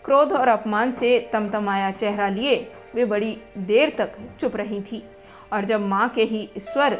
क्रोध 0.05 0.33
और 0.33 0.47
अपमान 0.47 0.91
से 0.91 1.19
तमतमाया 1.33 1.91
चेहरा 1.91 2.27
लिए 2.29 2.55
वे 2.95 3.05
बड़ी 3.05 3.37
देर 3.57 3.95
तक 3.97 4.17
चुप 4.39 4.55
रही 4.55 4.81
थी। 4.81 5.03
और 5.53 5.65
जब 5.65 5.85
माँ 5.87 6.07
के 6.09 6.23
ही 6.23 6.49
स्वर 6.57 6.97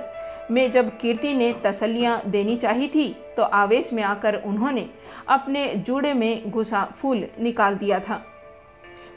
में 0.52 0.72
जब 0.72 0.98
कीर्ति 0.98 1.34
ने 1.34 1.54
तसलियाँ 1.64 2.22
देनी 2.28 2.56
चाहिए 2.56 2.88
थी 2.88 3.08
तो 3.38 3.44
आवेश 3.44 3.92
में 3.94 4.04
आकर 4.04 4.36
उन्होंने 4.36 4.90
अपने 5.28 5.66
जूड़े 5.78 6.14
में 6.14 6.50
घुसा 6.52 6.84
फूल 7.02 7.26
निकाल 7.40 7.76
दिया 7.76 8.00
था। 8.00 8.22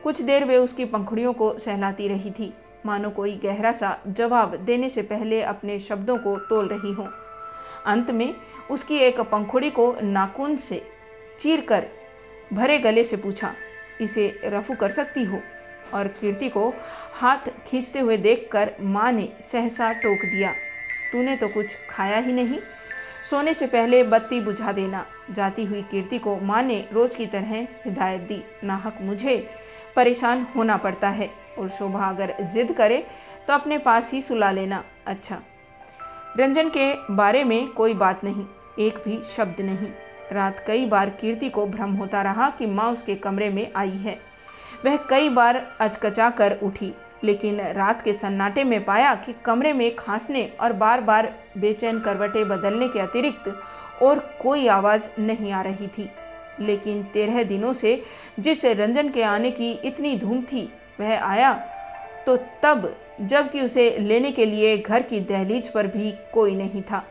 कुछ 0.03 0.21
देर 0.23 0.45
वे 0.45 0.57
उसकी 0.57 0.85
पंखुड़ियों 0.85 1.33
को 1.33 1.57
सहलाती 1.59 2.09
रही 2.09 2.31
थी। 2.31 2.53
मानो 2.87 3.11
कोई 3.11 3.35
गहरा 3.37 3.73
सा 3.73 3.97
जवाब 4.09 4.55
देने 4.57 4.89
से 4.91 5.03
पहले 5.03 5.43
अपने 5.43 5.79
शब्दों 5.79 6.17
को 6.19 6.37
तोल 6.41 6.69
रही 6.69 6.93
हो। 6.93 7.09
अंत 7.87 8.11
में 8.11 8.35
उसकी 8.71 8.99
एक 8.99 9.21
पंखुड़ी 9.23 9.71
को 9.71 9.95
नाखून 10.03 10.57
से 10.59 10.83
चीर 11.41 11.61
कर 11.61 11.87
भरे 12.53 12.79
गले 12.79 13.05
से 13.05 13.17
पूछा, 13.17 13.53
इसे 14.01 14.41
रफू 14.45 14.75
कर 14.75 14.91
सकती 14.91 15.25
हो? 15.25 15.41
और 15.95 16.09
कीर्ति 16.11 16.49
को 16.49 16.69
हाथ 17.15 17.49
खींचते 17.67 17.99
हुए 17.99 18.17
देखकर 18.19 18.73
माँ 18.81 19.11
ने 19.13 19.29
सहसा 19.43 19.93
टोक 19.95 20.25
दिया, 20.27 20.53
तूने 21.13 21.37
तो 21.37 21.49
कुछ 21.49 21.75
खाया 21.91 22.19
ही 22.19 22.33
नहीं। 22.33 22.59
सोने 23.31 23.55
से 23.55 23.67
पहले 23.67 24.03
बत्ती 24.05 24.41
बुझा 24.41 24.73
देना। 24.73 25.05
जाती 25.31 25.65
हुई 25.65 25.83
कीर्ति 25.83 26.19
को 26.19 26.37
माँ 26.37 26.63
ने 26.63 26.85
रोज 26.93 27.15
की 27.15 27.27
तरह 27.27 27.55
हिदायत 27.85 28.21
दी, 28.23 28.43
नाहक, 28.65 28.99
मुझे 29.01 29.37
परेशान 29.97 30.47
होना 30.57 30.77
पड़ता 30.77 31.09
है 31.11 31.31
और 31.59 31.69
शोभा 31.69 32.09
अगर 32.09 32.35
जिद 32.53 32.73
करे 32.73 33.05
तो 33.47 33.53
अपने 33.53 33.79
पास 33.79 34.11
ही 34.13 34.23
सुला 34.23 34.51
लेना। 34.51 34.83
अच्छा 35.07 35.41
रंजन 36.39 36.69
के 36.69 36.93
बारे 37.11 37.45
में 37.45 37.69
कोई 37.69 37.95
बात 37.95 38.25
नहीं, 38.25 38.45
एक 38.79 38.99
भी 38.99 39.21
शब्द 39.37 39.61
नहीं। 39.61 39.89
रात 40.33 40.65
कई 40.67 40.85
बार 40.87 41.11
कीर्ति 41.11 41.49
को 41.51 41.67
भ्रम 41.67 41.93
होता 41.93 42.23
रहा 42.23 42.49
कि 42.51 42.67
माँ 42.67 42.91
उसके 42.93 43.15
कमरे 43.17 43.49
में 43.51 43.73
आई 43.77 43.97
है। 43.97 44.19
वह 44.85 44.97
कई 45.11 45.29
बार 45.29 45.57
अचकचा 45.81 46.29
कर 46.31 46.57
उठी, 46.63 46.93
लेकिन 47.25 47.61
रात 47.73 48.03
के 48.03 48.13
सन्नाटे 48.13 48.65
में 48.65 48.85
पाया 48.85 49.15
कि 49.15 49.35
कमरे 49.45 49.73
में 49.73 49.95
खांसने 49.97 50.45
और 50.61 50.73
बार 50.73 51.01
बार 51.01 51.33
बेचैन 51.59 52.01
करवटें 52.01 52.49
बदलने 52.49 52.89
के 52.89 53.01
अतिरिक्त 53.01 53.53
और 54.03 54.19
कोई 54.41 54.67
आवाज़ 54.69 55.09
नहीं 55.19 55.53
आ 55.53 55.61
रही 55.63 55.87
थी। 55.89 56.09
लेकिन 56.61 57.03
तेरह 57.05 57.43
दिनों 57.43 57.73
से 57.73 58.03
जिस 58.39 58.65
रंजन 58.65 59.09
के 59.09 59.23
आने 59.23 59.51
की 59.51 59.71
इतनी 59.73 60.17
धूम 60.17 60.43
थी, 60.43 60.73
वह 61.01 61.19
आया 61.19 61.53
तो 62.27 62.37
तब, 62.63 62.95
जबकि 63.21 63.61
उसे 63.61 63.89
लेने 63.99 64.31
के 64.33 64.45
लिए 64.47 64.77
घर 64.79 65.03
की 65.03 65.21
दहलीज 65.21 65.69
पर 65.69 65.87
भी 65.87 66.13
कोई 66.35 66.55
नहीं 66.55 66.83
था। 66.83 67.05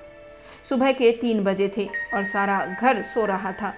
सुबह 0.69 0.91
के 0.91 1.11
तीन 1.11 1.43
बजे 1.43 1.71
थे 1.77 1.87
और 2.13 2.23
सारा 2.23 2.65
घर 2.81 3.01
सो 3.03 3.25
रहा 3.25 3.51
था। 3.51 3.73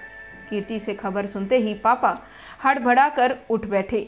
कीर्ति 0.50 0.80
से 0.80 0.94
खबर 0.94 1.26
सुनते 1.26 1.58
ही 1.58 1.74
पापा 1.74 2.18
हड़बड़ा 2.64 3.08
कर 3.10 3.36
उठ 3.50 3.66
बैठे। 3.66 4.08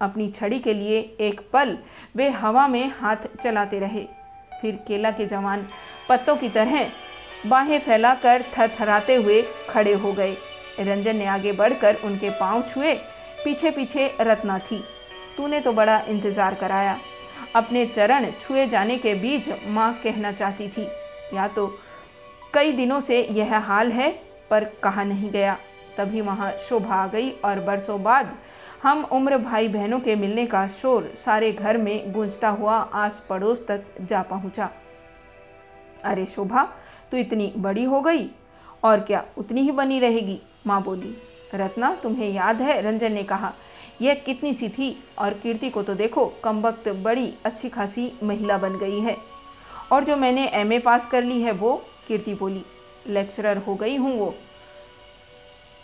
अपनी 0.00 0.28
छड़ी 0.30 0.58
के 0.58 0.74
लिए 0.74 0.98
एक 1.20 1.40
पल 1.52 1.76
वे 2.16 2.28
हवा 2.30 2.66
में 2.68 2.92
हाथ 3.00 3.26
चलाते 3.42 3.78
रहे। 3.78 4.04
फिर 4.60 4.78
केला 4.88 5.10
के 5.10 5.26
जवान 5.26 5.66
पत्तों 6.08 6.36
की 6.36 6.48
तरह 6.48 6.90
बाहें 7.46 7.78
फैलाकर 7.80 8.44
थरथराते 8.52 9.14
हुए 9.14 9.40
खड़े 9.70 9.92
हो 9.94 10.12
गए। 10.12 10.36
रंजन 10.80 11.16
ने 11.16 11.26
आगे 11.26 11.52
बढ़कर 11.52 11.96
उनके 12.04 12.30
पाँव 12.30 12.62
छुए। 12.64 12.94
पीछे 13.44 13.70
पीछे 13.70 14.10
रत्ना 14.20 14.58
थी। 14.60 14.82
तूने 15.36 15.60
तो 15.60 15.72
बड़ा 15.72 15.98
इंतज़ार 16.08 16.54
कराया। 16.54 16.98
अपने 17.56 17.84
चरण 17.86 18.30
छुए 18.40 18.66
जाने 18.66 18.96
के 18.98 19.14
बीच 19.14 19.48
माँ 19.66 19.92
कहना 20.04 20.32
चाहती 20.32 20.68
थी, 20.68 20.86
या 21.34 21.48
तो 21.48 21.66
कई 22.54 22.72
दिनों 22.72 23.00
से 23.00 23.20
यह 23.22 23.56
हाल 23.58 23.92
है, 23.92 24.10
पर 24.50 24.64
कहा 24.82 25.04
नहीं 25.04 25.30
गया। 25.30 25.56
तभी 25.96 26.20
वहाँ 26.20 26.52
शोभा 26.60 26.94
आ 26.94 27.06
गई 27.06 27.30
और 27.30 27.60
बरसों 27.60 28.02
बाद 28.02 28.34
हम 28.82 29.04
उम्र 29.04 29.38
भाई 29.38 29.68
बहनों 29.68 30.00
के 30.00 30.16
मिलने 30.16 30.46
का 30.46 30.66
शोर 30.68 31.12
सारे 31.16 31.52
घर 31.52 31.76
में 31.76 32.12
गूंजता 32.12 32.48
हुआ 32.48 32.76
आस 32.76 33.26
पड़ोस 33.28 33.66
तक 33.66 33.84
जा 34.00 34.22
पहुँचा। 34.22 34.70
अरे 36.04 36.26
शोभा, 36.26 36.62
तू 37.10 37.16
इतनी 37.16 37.52
बड़ी 37.56 37.84
हो 37.84 38.00
गई 38.00 38.30
और 38.84 39.00
क्या 39.00 39.24
उतनी 39.38 39.60
ही 39.60 39.70
बनी 39.70 39.98
रहेगी? 40.00 40.40
माँ 40.66 40.82
बोली। 40.82 41.14
रत्ना, 41.54 41.94
तुम्हें 41.94 42.28
याद 42.28 42.62
है? 42.62 42.80
रंजन 42.82 43.12
ने 43.12 43.22
कहा। 43.22 43.52
यह 44.00 44.14
कितनी 44.14 44.54
सी 44.54 44.68
थी 44.68 45.04
और 45.18 45.34
कीर्ति 45.34 45.70
को 45.70 45.82
तो 45.82 45.94
देखो 45.94 46.26
कम 46.44 46.60
वक्त 46.60 46.88
बड़ी 46.88 47.32
अच्छी 47.44 47.68
खासी 47.68 48.12
महिला 48.22 48.58
बन 48.58 48.78
गई 48.78 49.00
है। 49.00 49.16
और 49.92 50.04
जो 50.04 50.16
मैंने 50.16 50.46
एमए 50.48 50.78
पास 50.78 51.06
कर 51.06 51.24
ली 51.24 51.42
है 51.42 51.52
वो? 51.52 51.82
कीर्ति 52.08 52.34
बोली। 52.34 52.64
लेक्चरर 53.06 53.56
हो 53.56 53.74
गई 53.74 53.96
हूँ 53.96 54.18
वो। 54.18 54.34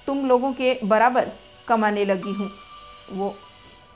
तुम 0.09 0.25
लोगों 0.27 0.53
के 0.53 0.79
बराबर 0.85 1.31
कमाने 1.69 2.05
लगी 2.05 2.33
हूँ। 2.33 2.51
वो 3.13 3.35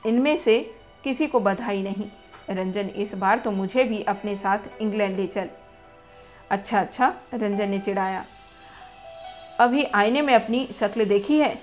इनमें 0.05 0.37
से 0.37 0.59
किसी 1.03 1.27
को 1.27 1.39
बधाई 1.39 1.81
नहीं। 1.83 2.05
रंजन, 2.49 2.87
इस 2.87 3.13
बार 3.15 3.39
तो 3.39 3.51
मुझे 3.51 3.83
भी 3.83 4.01
अपने 4.03 4.35
साथ 4.35 4.81
इंग्लैंड 4.81 5.17
ले 5.17 5.25
चल। 5.27 5.49
अच्छा 6.51 6.79
अच्छा 6.79 7.13
रंजन 7.33 7.69
ने 7.69 7.79
चिढ़ाया। 7.79 8.25
अभी 9.59 9.83
आईने 9.85 10.21
में 10.21 10.33
अपनी 10.35 10.67
शक्ल 10.73 11.05
देखी 11.05 11.39
है 11.39 11.57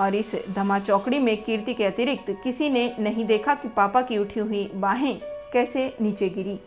और 0.00 0.14
इस 0.14 0.34
धमा 0.50 0.78
चौकड़ी 0.78 1.18
में 1.18 1.36
कीर्ति 1.44 1.74
के 1.74 1.84
अतिरिक्त 1.84 2.30
किसी 2.44 2.68
ने 2.70 2.84
नहीं 2.98 3.24
देखा 3.24 3.54
कि 3.54 3.68
पापा 3.68 4.02
की 4.02 4.18
उठी 4.18 4.40
हुई 4.40 4.64
बाहें 4.74 5.18
कैसे 5.52 5.92
नीचे 6.00 6.28
गिरी। 6.28 6.58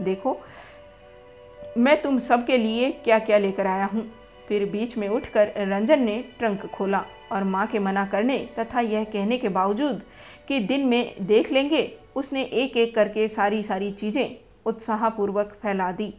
देखो, 0.00 0.36
मैं 1.76 2.00
तुम 2.02 2.18
सबके 2.18 2.56
लिए 2.56 2.90
क्या 3.04 3.18
क्या 3.18 3.38
लेकर 3.38 3.66
आया 3.66 3.84
हूँ। 3.84 4.04
फिर 4.50 4.64
बीच 4.64 4.96
में 4.98 5.06
उठकर 5.08 5.52
रंजन 5.58 6.00
ने 6.02 6.16
ट्रंक 6.38 6.64
खोला 6.66 7.04
और 7.32 7.44
माँ 7.44 7.66
के 7.66 7.78
मना 7.78 8.04
करने 8.06 8.38
तथा 8.58 8.80
यह 8.80 9.04
कहने 9.04 9.38
के 9.38 9.48
बावजूद 9.48 10.00
कि 10.48 10.58
दिन 10.60 10.86
में 10.86 11.14
देख 11.26 11.52
लेंगे, 11.52 11.82
उसने 12.16 12.42
एक 12.42 12.76
एक 12.76 12.94
करके 12.94 13.28
सारी 13.28 13.62
सारी 13.62 13.90
चीज़ें 13.92 14.36
उत्साहपूर्वक 14.66 15.56
फैला 15.62 15.90
दी। 15.92 16.12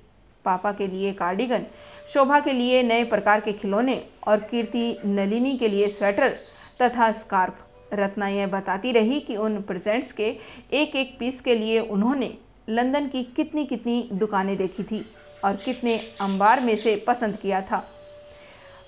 पापा 0.46 0.72
के 0.72 0.88
लिए 0.88 1.14
कार्डिगन, 1.14 1.66
शोभा 2.14 2.40
के 2.40 2.54
लिए 2.54 2.82
नए 2.84 3.04
प्रकार 3.06 3.42
के 3.42 3.54
खिलौने 3.54 4.02
और 4.28 4.40
कीर्ति 4.42 4.98
नलिनी 5.06 5.58
के 5.58 5.68
लिए 5.68 5.90
स्वेटर 5.90 6.38
तथा 6.82 7.12
स्कार्फ। 7.14 7.94
रत्ना 7.94 8.28
यह 8.30 8.48
बताती 8.48 8.92
रही 8.92 9.20
कि 9.20 9.36
उन 9.38 9.62
प्रेजेंट्स 9.62 10.12
के 10.12 10.36
एक 10.74 10.96
एक 10.96 11.18
पीस 11.20 11.42
के 11.42 11.56
लिए 11.56 11.80
उन्होंने 11.80 12.34
लंदन 12.70 13.08
की 13.08 13.24
कितनी 13.36 13.66
कितनी 13.66 14.10
दुकानें 14.14 14.58
देखी 14.58 14.84
थी 14.84 15.06
और 15.44 15.56
कितने 15.56 16.02
अंबार 16.22 16.60
में 16.60 16.76
से 16.76 16.96
पसंद 17.08 17.36
किया 17.36 17.62
था। 17.62 17.88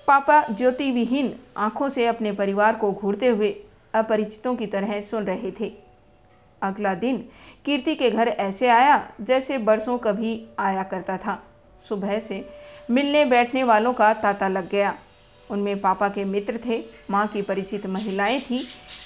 पापा 0.06 0.40
ज्योति 0.48 0.90
विहीन 0.90 1.32
आँखों 1.56 1.88
से 1.88 2.06
अपने 2.06 2.32
परिवार 2.32 2.76
को 2.76 2.90
घूरते 2.92 3.28
हुए 3.28 3.54
अपरिचितों 3.94 4.54
की 4.56 4.66
तरह 4.66 5.00
सुन 5.00 5.24
रहे 5.24 5.50
थे। 5.60 5.72
अगला 6.62 6.94
दिन 6.94 7.24
कीर्ति 7.64 7.94
के 7.94 8.10
घर 8.10 8.28
ऐसे 8.28 8.68
आया 8.68 9.02
जैसे 9.20 9.58
बरसों 9.58 9.96
कभी 9.98 10.40
आया 10.58 10.82
करता 10.82 11.16
था। 11.16 11.42
सुबह 11.88 12.18
से 12.18 12.44
मिलने 12.90 13.24
बैठने 13.24 13.64
वालों 13.64 13.92
का 13.92 14.12
तांता 14.14 14.48
लग 14.48 14.68
गया। 14.70 14.94
उनमें 15.50 15.80
पापा 15.80 16.08
के 16.08 16.24
मित्र 16.24 16.60
थे, 16.66 16.82
माँ 17.10 17.26
की 17.26 17.42
परिचित 17.42 17.86
महिलाएँ 17.86 18.40
थी, 18.40 18.62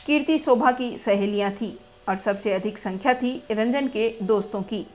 कीर्ति 0.06 0.38
शोभा 0.38 0.72
की 0.72 0.96
सहेलियाँ 0.98 1.50
थी 1.52 1.78
और 2.08 2.16
सबसे 2.16 2.52
अधिक 2.52 2.78
संख्या 2.78 3.14
थी 3.14 3.42
रंजन 3.50 3.88
के 3.88 4.08
दोस्तों 4.22 4.62
की, 4.62 4.86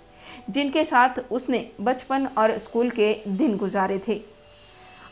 जिनके 0.49 0.85
साथ 0.85 1.19
उसने 1.31 1.67
बचपन 1.81 2.27
और 2.37 2.57
स्कूल 2.57 2.89
के 2.89 3.13
दिन 3.27 3.57
गुजारे 3.57 4.01
थे। 4.07 4.21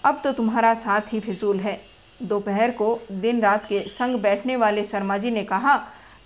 अब 0.04 0.22
तो 0.24 0.32
तुम्हारा 0.32 0.74
साथ 0.74 1.02
ही 1.08 1.20
फिजूल 1.20 1.60
है। 1.60 1.80
दोपहर 2.22 2.72
को 2.72 3.00
दिन 3.12 3.42
रात 3.42 3.66
के 3.66 3.80
संग 3.88 4.16
बैठने 4.16 4.56
वाले 4.56 4.84
शर्मा 4.84 5.18
जी 5.18 5.32
ने 5.32 5.44
कहा 5.44 5.78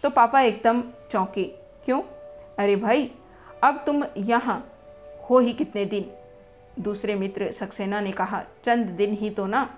तो 0.03 0.09
पापा 0.09 0.41
एकदम 0.41 0.81
चौंके। 1.11 1.43
क्यों? 1.85 2.01
अरे 2.59 2.75
भाई, 2.75 3.11
अब 3.63 3.83
तुम 3.85 4.03
यहाँ 4.17 4.57
हो 5.29 5.39
ही 5.39 5.53
कितने 5.53 5.85
दिन? 5.85 6.11
दूसरे 6.79 7.15
मित्र 7.15 7.51
सक्सेना 7.51 7.99
ने 7.99 8.11
कहा, 8.11 8.43
चंद 8.63 8.85
दिन 8.87 9.13
ही 9.13 9.29
तो 9.29 9.45
ना। 9.45 9.69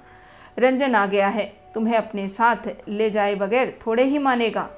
रंजन 0.60 0.96
आ 0.96 1.06
गया 1.06 1.28
है। 1.28 1.46
तुम्हें 1.74 1.96
अपने 1.96 2.28
साथ 2.28 2.70
ले 2.90 3.10
जाए 3.10 3.36
बगैर 3.36 3.78
थोड़े 3.86 4.04
ही 4.04 4.18
मानेगा। 4.18 4.70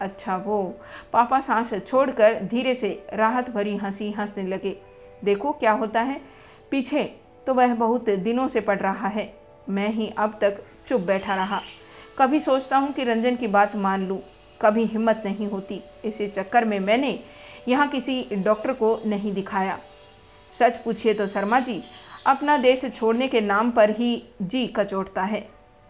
अच्छा 0.00 0.36
वो, 0.36 0.62
पापा 1.12 1.40
सांस 1.40 1.74
छोड़कर 1.86 2.40
धीरे 2.42 2.74
से 2.74 3.06
राहत 3.12 3.50
भरी 3.50 3.76
हँसी 3.76 4.10
हंसने 4.10 4.44
लगे। 4.44 4.76
देखो 5.24 5.52
क्या 5.52 5.72
होता 5.72 6.00
है। 6.00 6.20
पीछे 6.70 7.04
तो 7.46 7.54
वह 7.54 7.74
बहुत 7.74 8.10
दिनों 8.10 8.48
से 8.48 8.60
पड़ 8.60 8.78
रहा 8.78 9.08
है। 9.08 9.32
मैं 9.68 9.88
ही 9.88 10.12
अब 10.18 10.38
तक 10.40 10.62
चुप 10.88 11.00
बैठा 11.00 11.34
रहा। 11.34 11.60
कभी 12.18 12.40
सोचता 12.40 12.76
हूँ 12.76 12.92
कि 12.92 13.04
रंजन 13.04 13.36
की 13.36 13.46
बात 13.46 13.76
मान 13.76 14.06
लूँ, 14.06 14.20
कभी 14.60 14.84
हिम्मत 14.84 15.22
नहीं 15.24 15.48
होती। 15.48 15.80
इसी 16.04 16.28
चक्कर 16.28 16.64
में 16.64 16.78
मैंने 16.80 17.18
यहाँ 17.68 17.88
किसी 17.88 18.26
डॉक्टर 18.32 18.72
को 18.72 18.98
नहीं 19.06 19.32
दिखाया। 19.34 19.78
सच 20.52 20.76
पूछिए 20.76 21.14
तो 21.14 21.26
शर्मा 21.26 21.60
जी, 21.60 21.82
अपना 22.26 22.56
देश 22.56 22.84
छोड़ने 22.94 23.28
के 23.28 23.40
नाम 23.40 23.70
पर 23.70 23.90
ही 23.90 24.22
जी 24.42 24.66
कचोटता 24.66 25.22
है। 25.22 25.48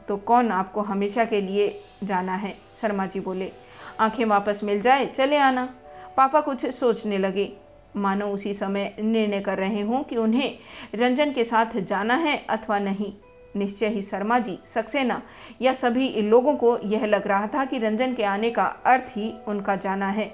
तो 0.09 0.16
कौन 0.16 0.51
आपको 0.51 0.81
हमेशा 0.81 1.25
के 1.25 1.40
लिए 1.40 1.69
जाना 2.05 2.35
है? 2.35 2.57
शर्मा 2.81 3.07
जी 3.07 3.21
बोले। 3.21 3.53
आँखें 4.01 4.25
वापस 4.25 4.61
मिल 4.64 4.81
जाए, 4.81 5.07
चले 5.07 5.37
आना। 5.37 5.69
पापा 6.16 6.40
कुछ 6.40 6.66
सोचने 6.66 7.19
लगे। 7.19 7.53
मानो 7.96 8.26
उसी 8.26 8.54
समय 8.54 8.94
निर्णय 9.00 9.40
कर 9.40 9.59
रहे 9.59 9.82
हों 9.82 10.02
कि 10.02 10.16
उन्हें 10.16 10.59
रंजन 10.94 11.32
के 11.32 11.44
साथ 11.44 11.76
जाना 11.76 12.14
है 12.14 12.37
अथवा 12.48 12.78
नहीं। 12.78 13.12
निश्चय 13.56 13.88
ही 13.88 14.02
शर्मा 14.02 14.38
जी, 14.38 14.59
सक्सेना 14.64 15.22
या 15.62 15.72
सभी 15.72 16.09
लोगों 16.22 16.56
को 16.56 16.78
यह 16.85 17.04
लग 17.06 17.26
रहा 17.26 17.46
था 17.46 17.64
कि 17.64 17.78
रंजन 17.78 18.14
के 18.14 18.24
आने 18.24 18.50
का 18.50 18.64
अर्थ 18.64 19.04
ही 19.09 19.32
उनका 19.48 19.76
जाना 19.76 20.09
है। 20.09 20.32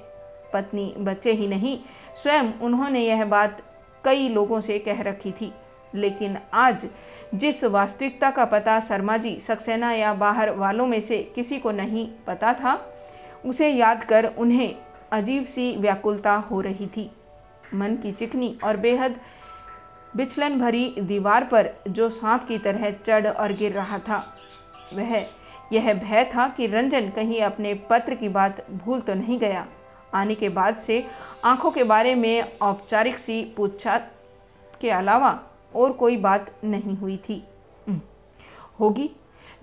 पत्नी 0.53 0.95
बच्चे 0.99 1.33
ही 1.33 1.49
नहीं, 1.49 1.79
स्वयं 2.23 2.53
उन्होंने 2.63 3.01
यह 3.01 3.25
बात 3.25 3.63
कई 4.05 4.29
लोगों 4.29 4.61
से 4.61 4.79
कह 4.79 5.03
रखी 5.03 5.33
थी। 5.33 5.53
लेकिन 5.95 6.39
आज 6.55 6.87
जिस 7.35 7.65
वास्तविकता 7.65 8.31
का 8.31 8.45
पता 8.45 8.81
शर्मा 8.81 9.17
जी, 9.17 9.39
सक्सेना 9.41 9.93
या 9.93 10.15
बाहर 10.15 10.51
वालों 10.51 10.87
में 10.87 11.01
से 11.01 11.33
किसी 11.35 11.59
को 11.59 11.71
नहीं 11.71 12.09
पता 12.27 12.53
था, 12.53 12.75
उसे 13.45 13.69
याद 13.69 14.05
कर 14.05 14.27
उन्हें 14.39 14.75
अजीब 15.13 15.45
सी 15.45 15.77
व्याकुलता 15.77 16.35
हो 16.35 16.61
रही 16.61 16.87
थी। 16.87 17.11
मन 17.75 17.97
की 17.97 18.13
चिकनी 18.13 18.59
और 18.65 18.77
बेहद 18.77 19.21
बिचलन 20.17 20.61
भरी 20.61 20.95
दीवार 20.99 21.45
पर 21.45 21.71
जो 21.89 22.11
सांप 22.11 22.45
की 22.49 22.59
तरह 22.59 22.91
चढ़ 22.91 23.27
और 23.27 23.53
गिर 23.53 23.73
रहा 23.73 23.99
था, 23.99 24.39
वह, 24.95 25.27
यह 25.73 25.95
भय 25.95 26.25
था 26.25 26.49
कि 26.49 26.67
रंजन 26.67 27.11
कहीं 27.11 27.41
अपने 27.41 27.75
पत्र 27.75 28.15
की 28.15 28.29
बात 28.29 28.71
भूल 28.71 29.01
तो 29.01 29.15
नहीं 29.15 29.39
गया। 29.39 29.67
आने 30.15 30.35
के 30.35 30.49
बाद 30.49 30.77
से 30.77 31.07
आँखों 31.45 31.71
के 31.71 31.85
बारे 31.85 32.15
में 32.15 32.59
औपचारिक 32.59 33.19
सी 33.19 33.55
पूछताछ 33.57 34.03
के 34.81 34.91
अलावा 34.91 35.43
और 35.75 35.93
कोई 35.93 36.17
बात 36.17 36.51
नहीं 36.65 36.97
हुई 36.97 37.17
थी। 37.17 37.45
होगी। 38.81 39.11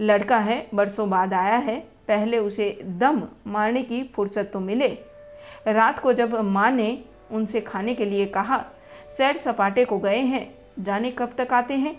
लड़का 0.01 0.37
है, 0.37 0.67
बरसों 0.73 1.09
बाद 1.09 1.33
आया 1.33 1.57
है। 1.57 1.79
पहले 2.07 2.37
उसे 2.37 2.79
दम 2.83 3.23
मारने 3.47 3.83
की 3.83 4.03
फुर्सत 4.03 4.49
तो 4.53 4.59
मिले। 4.59 4.97
रात 5.67 5.99
को 5.99 6.13
जब 6.13 6.35
माँ 6.35 6.71
ने 6.71 7.05
उनसे 7.31 7.61
खाने 7.61 7.95
के 7.95 8.05
लिए 8.05 8.25
कहा, 8.25 8.63
सैर 9.17 9.37
सपाटे 9.37 9.85
को 9.85 9.97
गए 9.99 10.19
हैं, 10.19 10.47
जाने 10.79 11.11
कब 11.11 11.33
तक 11.37 11.53
आते 11.53 11.73
हैं? 11.73 11.95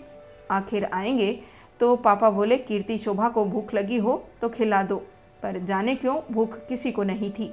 आखिर 0.51 0.85
आएँगे 0.85 1.39
तो 1.79 1.95
पापा 1.95 2.29
बोले, 2.29 2.57
कीर्ति 2.57 2.97
शोभा 2.97 3.29
को 3.29 3.45
भूख 3.45 3.73
लगी 3.73 3.97
हो 3.97 4.23
तो 4.41 4.49
खिला 4.49 4.81
दो, 4.83 4.95
पर 5.43 5.59
जाने 5.59 5.95
क्यों? 5.95 6.19
भूख 6.31 6.57
किसी 6.67 6.91
को 6.91 7.03
नहीं 7.03 7.31
थी। 7.31 7.51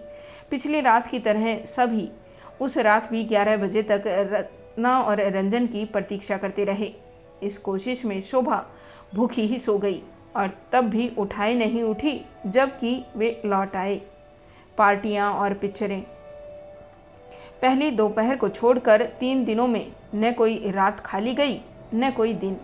पिछली 0.50 0.80
रात 0.80 1.06
की 1.06 1.18
तरह 1.18 1.64
सभी 1.64 2.08
उस 2.60 2.76
रात 2.78 3.10
भी 3.10 3.24
ग्यारह 3.24 3.56
बजे 3.56 3.82
तक 3.82 4.02
रत्ना 4.06 5.00
और 5.00 5.20
रंजन 5.26 5.66
की 5.66 5.84
प्रतीक्षा 5.84 6.36
करते 6.36 6.64
रहे। 6.64 6.92
इस 7.42 7.58
कोशिश 7.58 8.04
में 8.04 8.20
शोभा 8.22 8.64
भूखी 9.14 9.46
ही 9.46 9.58
सो 9.58 9.76
गई 9.78 10.02
और 10.36 10.50
तब 10.72 10.84
भी 10.84 11.10
उठाए 11.18 11.54
नहीं 11.54 11.82
उठी, 11.82 12.20
जबकि 12.46 13.04
वे 13.16 13.40
लौट 13.44 13.76
आए। 13.76 14.00
पार्टियाँ 14.78 15.32
और 15.32 15.54
पिक्चरें 15.54 16.02
पहली 17.62 17.90
दोपहर 17.90 18.36
को 18.36 18.48
छोड़कर 18.48 19.02
तीन 19.20 19.44
दिनों 19.44 19.66
में 19.66 19.86
न 20.14 20.32
कोई 20.32 20.70
रात 20.70 21.00
खाली 21.00 21.34
गई, 21.34 21.60
न 21.94 22.10
कोई 22.10 22.32
दिन। 22.34 22.56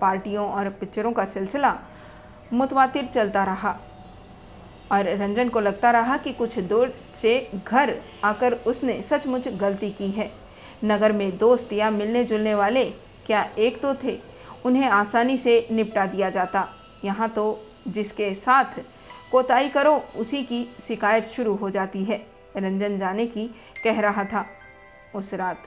पार्टियों 0.00 0.48
और 0.48 0.68
पिक्चरों 0.70 1.12
का 1.12 1.24
सिलसिला 1.24 1.74
मुतवातिर 2.52 3.04
चलता 3.04 3.44
रहा 3.44 3.70
और 4.92 5.08
रंजन 5.18 5.48
को 5.48 5.60
लगता 5.60 5.90
रहा 5.90 6.16
कि 6.16 6.32
कुछ 6.32 6.58
दूर 6.60 6.94
से 7.16 7.36
घर 7.66 7.94
आकर 8.24 8.52
उसने 8.66 9.00
सचमुच 9.02 9.48
गलती 9.50 9.90
की 9.90 10.10
है। 10.10 10.30
नगर 10.84 11.12
में 11.12 11.36
दोस्त 11.38 11.72
या 11.72 11.90
मिलने 11.90 12.24
जुलने 12.24 12.54
वाले 12.54 12.84
क्या 13.26 13.42
एक 13.58 13.80
तो 13.82 13.94
थे, 13.94 14.18
उन्हें 14.64 14.86
आसानी 14.86 15.36
से 15.36 15.66
निपटा 15.72 16.06
दिया 16.06 16.30
जाता। 16.30 16.68
यहाँ 17.04 17.28
तो 17.28 17.44
जिसके 17.88 18.32
साथ 18.34 18.80
कोताही 19.32 19.68
करो, 19.68 19.94
उसी 20.16 20.42
की 20.42 20.64
शिकायत 20.88 21.28
शुरू 21.28 21.54
हो 21.54 21.70
जाती 21.70 22.04
है। 22.04 22.20
रंजन 22.56 22.98
जाने 22.98 23.26
की 23.26 23.48
कह 23.84 24.00
रहा 24.00 24.24
था। 24.24 24.44
उस 25.14 25.32
रात 25.34 25.62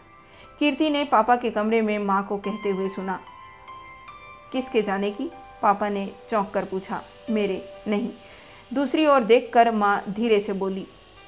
कीर्ति 0.60 0.89
ने 0.89 1.04
पापा 1.04 1.36
के 1.36 1.49
कमरे 1.51 1.82
में 1.82 1.97
माँ 1.99 2.25
को 2.28 2.38
कहते 2.38 2.69
हुए 2.69 2.89
सुना, 2.89 3.19
किसके 4.51 4.82
जाने 4.82 5.12
की? 5.12 5.30
पापा 5.62 5.89
ने 5.89 6.12
चौंक 6.30 6.49
कर 6.49 6.65
पूछा, 6.65 7.01
मेरे 7.30 7.63
नहीं। 7.88 8.10
दूसरी 8.71 9.06
ओर 9.06 9.23
देखकर 9.23 9.71
माँ 9.71 10.04
धीरे 10.10 10.39
से 10.39 10.54
बोली, 10.54 10.86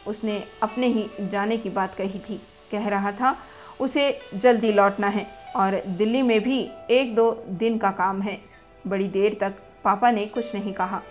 उसने 0.07 0.43
अपने 0.63 0.87
ही 0.87 1.09
जाने 1.21 1.57
की 1.57 1.69
बात 1.69 1.95
कही 1.95 2.19
थी। 2.19 2.41
कह 2.71 2.87
रहा 2.89 3.11
था, 3.11 3.35
उसे 3.79 4.19
जल्दी 4.33 4.71
लौटना 4.71 5.07
है 5.07 5.25
और 5.55 5.81
दिल्ली 5.87 6.21
में 6.21 6.39
भी 6.43 6.59
एक 6.91 7.15
दो 7.15 7.31
दिन 7.49 7.77
का 7.77 7.91
काम 7.91 8.21
है। 8.21 8.39
बड़ी 8.87 9.07
देर 9.07 9.37
तक 9.41 9.53
पापा 9.83 10.11
ने 10.11 10.25
कुछ 10.25 10.53
नहीं 10.55 10.73
कहा। 10.73 11.01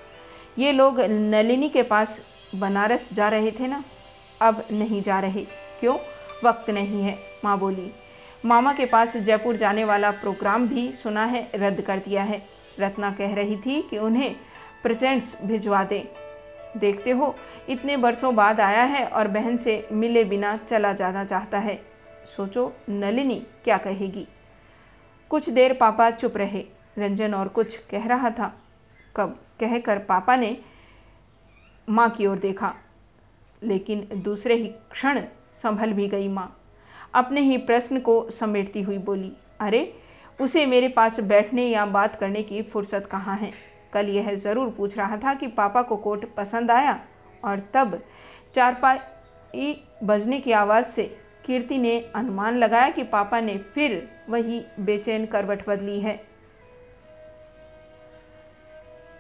ये 0.59 0.73
लोग 0.73 1.01
नलिनी 1.01 1.69
के 1.69 1.83
पास 1.83 2.21
बनारस 2.55 3.09
जा 3.12 3.29
रहे 3.29 3.51
थे 3.51 3.67
ना? 3.67 3.83
अब 4.41 4.65
नहीं 4.73 5.03
जा 5.03 5.21
रहे। 5.21 5.47
क्यों? 5.81 5.99
वक्त 6.45 6.71
नहीं 6.71 7.03
है, 7.03 7.19
माँ 7.45 7.59
बोली। 7.59 7.93
मामा 8.45 8.73
के 8.73 8.87
पास 8.87 9.17
जयपुर 9.17 9.57
जाने 9.57 9.85
वाला 9.85 10.11
प्रोग्राम 10.11 10.69
भी 10.69 10.93
सुना 10.93 11.25
है, 11.25 11.51
रद्द 11.55 11.81
कर 11.81 11.99
दिया 11.99 12.23
है। 12.23 12.47
रत्ना 12.81 13.11
कह 13.11 13.35
रही 13.35 13.57
थी 13.57 13.83
कि 13.83 13.99
उन्हें 13.99 14.37
प्रेजेंट्स 14.83 15.43
भिजवा 15.45 15.85
दें। 15.85 16.05
देखते 16.81 17.11
हो, 17.11 17.37
इतने 17.69 17.97
बरसों 17.97 18.35
बाद 18.35 18.61
आया 18.61 18.83
है 18.83 19.07
और 19.07 19.29
बहन 19.29 19.57
से 19.57 19.89
मिले 19.93 20.25
बिना 20.25 20.57
चला 20.57 20.93
जाना 20.93 21.25
चाहता 21.25 21.59
है। 21.59 21.85
सोचो, 22.37 22.73
नलिनी 22.89 23.47
क्या 23.65 23.79
कहेगी। 23.79 24.29
कुछ 25.31 25.51
देर 25.51 25.73
पापा 25.73 26.11
चुप 26.11 26.37
रहे। 26.37 26.65
रंजन 26.99 27.35
और 27.35 27.49
कुछ 27.49 27.77
कह 27.77 28.07
रहा 28.07 28.31
था। 28.31 28.61
कब? 29.17 29.41
कहकर 29.61 29.99
पापा 29.99 30.37
ने 30.37 30.57
माँ 31.89 32.11
की 32.11 32.27
ओर 32.27 32.37
देखा। 32.37 32.75
लेकिन 33.62 34.09
दूसरे 34.12 34.55
ही 34.55 34.67
क्षण 34.67 35.23
संभल 35.67 35.93
भी 35.93 36.09
गई 36.09 36.29
माँ। 36.29 36.63
अपने 37.15 37.41
ही 37.41 37.57
प्रश्न 37.59 38.01
को 38.01 38.31
समेटती 38.31 38.83
हुई 38.83 38.99
बोली, 38.99 39.33
अरे, 39.61 39.93
उसे 40.41 40.67
मेरे 40.67 40.89
पास 40.89 41.21
बैठने 41.21 41.67
या 41.67 41.87
बात 41.87 42.19
करने 42.21 42.43
की 42.43 42.63
फुर्सत 42.63 43.07
कहाँ 43.07 43.37
है? 43.37 43.53
कल 43.93 44.09
यह 44.09 44.35
ज़रूर 44.35 44.71
पूछ 44.71 44.99
रहा 44.99 45.17
था 45.17 45.35
कि 45.35 45.47
पापा 45.47 45.83
को 45.83 45.97
कोट 45.97 46.35
पसंद 46.35 46.71
आया 46.71 47.01
और 47.45 47.63
तब 47.75 48.03
चारपाई 48.55 49.83
बजने 50.05 50.41
की 50.41 50.53
आवाज़ 50.53 50.87
से 50.87 51.17
कीर्ति 51.47 51.79
ने 51.79 52.11
अनुमान 52.15 52.57
लगाया 52.57 52.91
कि 52.91 53.03
पापा 53.03 53.41
ने 53.41 53.59
फिर 53.59 54.09
वही 54.29 54.65
बेचैन 54.81 55.27
करवट 55.27 55.69
बदली 55.69 56.01
है। 56.01 56.21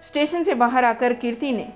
स्टेशन 0.02 0.42
से 0.42 0.54
बाहर 0.54 0.84
आकर 0.84 1.12
कीर्ति 1.12 1.52
ने 1.52 1.72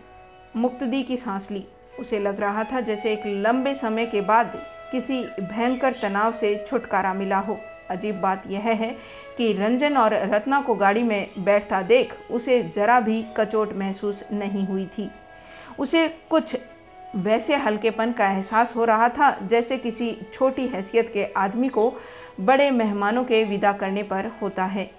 मुक्तदी 0.56 1.02
की 1.02 1.16
सांस 1.16 1.50
ली। 1.50 1.64
उसे 2.00 2.18
लग 2.18 2.40
रहा 2.40 2.64
था 2.64 2.80
जैसे 2.80 3.12
एक 3.12 3.26
लंबे 3.26 3.74
समय 3.74 4.06
के 4.06 4.20
बाद 4.20 4.52
किसी 4.92 5.22
भयंकर 5.40 5.94
तनाव 6.02 6.32
से 6.32 6.54
छुटकारा 6.68 7.12
मिला 7.14 7.38
हो। 7.38 7.58
अजीब 7.90 8.20
बात 8.20 8.42
यह 8.46 8.60
है 8.60 8.90
कि 9.36 9.52
रंजन 9.52 9.96
और 9.96 10.14
रत्ना 10.34 10.60
को 10.60 10.74
गाड़ी 10.74 11.02
में 11.02 11.30
बैठता 11.38 11.82
देख 11.82 12.12
उसे 12.30 12.62
जरा 12.74 13.00
भी 13.00 13.24
कचोट 13.36 13.72
महसूस 13.72 14.22
नहीं 14.32 14.66
हुई 14.66 14.86
थी। 14.98 15.10
उसे 15.78 16.06
कुछ 16.30 16.56
वैसे 17.16 17.56
हल्केपन 17.56 18.12
का 18.12 18.30
एहसास 18.30 18.74
हो 18.76 18.84
रहा 18.84 19.08
था 19.08 19.30
जैसे 19.42 19.76
किसी 19.78 20.10
छोटी 20.32 20.66
हैसियत 20.66 21.10
के 21.14 21.24
आदमी 21.36 21.68
को 21.68 21.92
बड़े 22.40 22.70
मेहमानों 22.70 23.24
के 23.24 23.42
विदा 23.44 23.72
करने 23.72 24.02
पर 24.02 24.30
होता 24.42 24.64
है। 24.64 24.90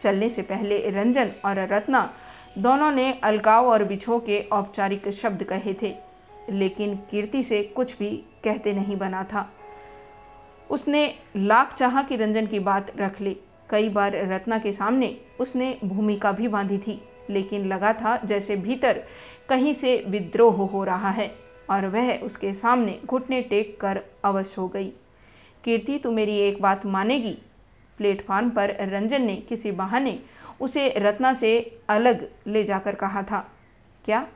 चलने 0.00 0.28
से 0.28 0.42
पहले 0.42 0.78
रंजन 0.90 1.30
और 1.44 1.58
रत्ना 1.72 2.10
दोनों 2.58 2.90
ने 2.90 3.12
अलगाव 3.22 3.66
और 3.66 3.84
बिछो 3.84 4.18
के 4.18 4.40
औपचारिक 4.52 5.08
शब्द 5.12 5.42
कहे 5.44 5.74
थे। 5.82 5.94
लेकिन 6.50 6.94
कीर्ति 7.10 7.42
से 7.42 7.62
कुछ 7.62 7.98
भी 7.98 8.10
कहते 8.44 8.72
नहीं 8.72 8.96
बना 8.96 9.24
था। 9.24 9.50
उसने 10.70 11.14
लाख 11.36 11.74
चाहा 11.74 12.02
कि 12.02 12.16
रंजन 12.16 12.46
की 12.46 12.58
बात 12.58 12.96
रख 12.96 13.20
ले। 13.20 13.36
कई 13.70 13.88
बार 13.88 14.16
रत्ना 14.32 14.58
के 14.58 14.72
सामने 14.72 15.16
उसने 15.40 15.78
भूमिका 15.84 16.32
भी 16.32 16.48
बांधी 16.48 16.78
थी, 16.78 17.00
लेकिन 17.30 17.66
लगा 17.66 17.92
था 17.92 18.16
जैसे 18.16 18.56
भीतर 18.56 19.02
कहीं 19.48 19.74
से 19.74 20.04
विद्रोह 20.08 20.54
हो 20.66 20.84
रहा 20.84 21.10
है 21.10 21.34
और 21.70 21.86
वह 21.86 22.14
उसके 22.18 22.52
सामने 22.54 22.98
घुटने 23.06 23.42
टेक 23.42 23.80
कर 23.80 24.00
अवश्य 24.24 24.54
हो 24.58 24.68
गई। 24.68 24.92
कीर्ति, 25.64 25.98
तू 25.98 26.10
मेरी 26.10 26.38
एक 26.38 26.62
बात 26.62 26.86
मानेगी? 26.86 27.38
प्लेटफार्म 27.98 28.50
पर 28.50 28.76
रंजन 28.80 29.22
ने 29.22 29.36
किसी 29.36 29.70
बहाने 29.70 30.18
उसे 30.60 30.88
रत्ना 30.96 31.32
से 31.34 31.78
अलग 31.88 32.28
ले 32.46 32.64
जाकर 32.64 32.94
कहा 32.94 33.22
था। 33.22 33.46
क्या? 34.04 34.26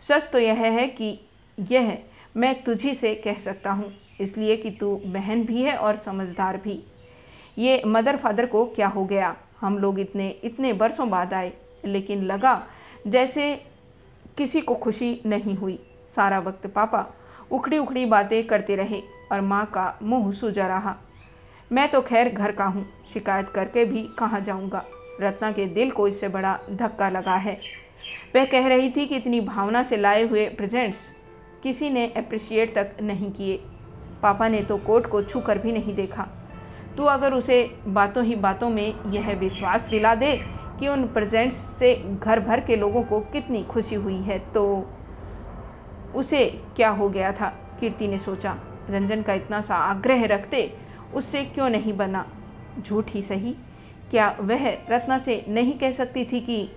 सच 0.00 0.30
तो 0.32 0.38
यह 0.38 0.54
है 0.54 0.86
कि 0.88 1.18
यह 1.58 1.98
मैं 2.36 2.62
तुझी 2.62 2.94
से 2.94 3.14
कह 3.14 3.38
सकता 3.40 3.72
हूँ, 3.72 3.92
इसलिए 4.20 4.56
कि 4.56 4.70
तू 4.70 4.94
बहन 5.06 5.44
भी 5.44 5.62
है 5.62 5.76
और 5.76 5.96
समझदार 5.96 6.56
भी। 6.56 6.82
ये 7.58 7.82
मदर 7.86 8.16
फादर 8.16 8.46
को 8.46 8.64
क्या 8.66 8.88
हो 8.88 9.04
गया? 9.04 9.34
हम 9.60 9.78
लोग 9.78 10.00
इतने 10.00 10.28
इतने 10.44 10.72
बरसों 10.72 11.08
बाद 11.10 11.34
आए, 11.34 11.52
लेकिन 11.84 12.22
लगा 12.22 12.62
जैसे 13.06 13.54
किसी 14.38 14.60
को 14.60 14.74
खुशी 14.74 15.20
नहीं 15.26 15.56
हुई। 15.56 15.78
सारा 16.16 16.38
वक्त 16.38 16.66
पापा 16.66 17.06
उखड़ी 17.50 17.78
उखड़ी 17.78 18.04
बातें 18.06 18.46
करते 18.46 18.76
रहे 18.76 19.00
और 19.32 19.40
माँ 19.40 19.64
का 19.66 19.98
मुँह 20.02 20.32
सूजा 20.32 20.66
रहा। 20.68 20.96
मैं 21.70 21.88
तो 21.90 22.00
खैर 22.02 22.28
घर 22.28 22.52
का 22.52 22.64
हूँ, 22.64 22.86
शिकायत 23.12 23.48
करके 23.48 23.84
भी 23.84 24.02
कहाँ 24.18 24.40
जाऊँगा? 24.40 24.84
रत्ना 25.20 25.50
के 25.52 25.66
दिल 25.66 25.90
को 25.90 26.06
इससे 26.08 26.28
बड़ा 26.28 26.58
धक्का 26.70 27.08
लगा 27.08 27.34
है। 27.36 27.58
वह 28.36 28.44
कह 28.44 28.66
रही 28.68 28.90
थी 28.90 29.06
कि 29.06 29.16
इतनी 29.16 29.40
भावना 29.40 29.82
से 29.82 29.96
लाए 29.96 30.22
हुए 30.22 30.48
प्रेजेंट्स 30.48 31.06
किसी 31.64 31.90
ने 31.90 32.06
अप्रिशिएट 32.06 32.74
तक 32.74 32.96
नहीं 33.02 33.32
किए। 33.32 33.60
पापा 34.22 34.48
ने 34.48 34.60
तो 34.60 34.76
कोट 34.78 35.06
को 35.06 35.22
छू 35.22 35.40
कर 35.40 35.58
भी 35.58 35.72
नहीं 35.72 35.94
देखा। 35.94 36.28
तू 36.96 37.04
अगर 37.04 37.34
उसे 37.34 37.78
बातों 37.86 38.24
ही 38.24 38.34
बातों 38.36 38.68
में 38.70 39.10
यह 39.12 39.30
विश्वास 39.32 39.84
दिला 39.84 40.14
दे 40.14 40.36
कि 40.80 40.88
उन 40.88 41.06
प्रेजेंट्स 41.08 41.56
से 41.56 41.94
घर 42.20 42.40
भर 42.40 42.60
के 42.60 42.76
लोगों 42.76 43.02
को 43.02 43.20
कितनी 43.20 43.62
खुशी 43.64 43.94
हुई 43.94 44.20
है 44.20 44.38
तो 44.52 44.64
उसे 46.14 46.44
क्या 46.76 46.90
हो 46.90 47.08
गया 47.08 47.32
था? 47.32 47.48
कीर्ति 47.80 48.08
ने 48.08 48.18
सोचा। 48.18 48.56
रंजन 48.90 49.22
का 49.22 49.34
इतना 49.34 49.60
सा 49.60 49.76
आग्रह 49.76 50.24
रखते 50.24 50.72
उससे 51.14 51.44
क्यों 51.44 51.68
नहीं 51.70 51.96
बना? 51.96 52.26
झूठ 52.80 53.10
ही 53.10 53.22
सही। 53.22 53.56
क्या 54.10 54.36
वह 54.40 54.68
रत्ना 54.90 55.18
से 55.18 55.44
नहीं 55.48 55.78
कह 55.78 55.92
सकती 55.92 56.24
थी 56.24 56.40
कि, 56.40 56.68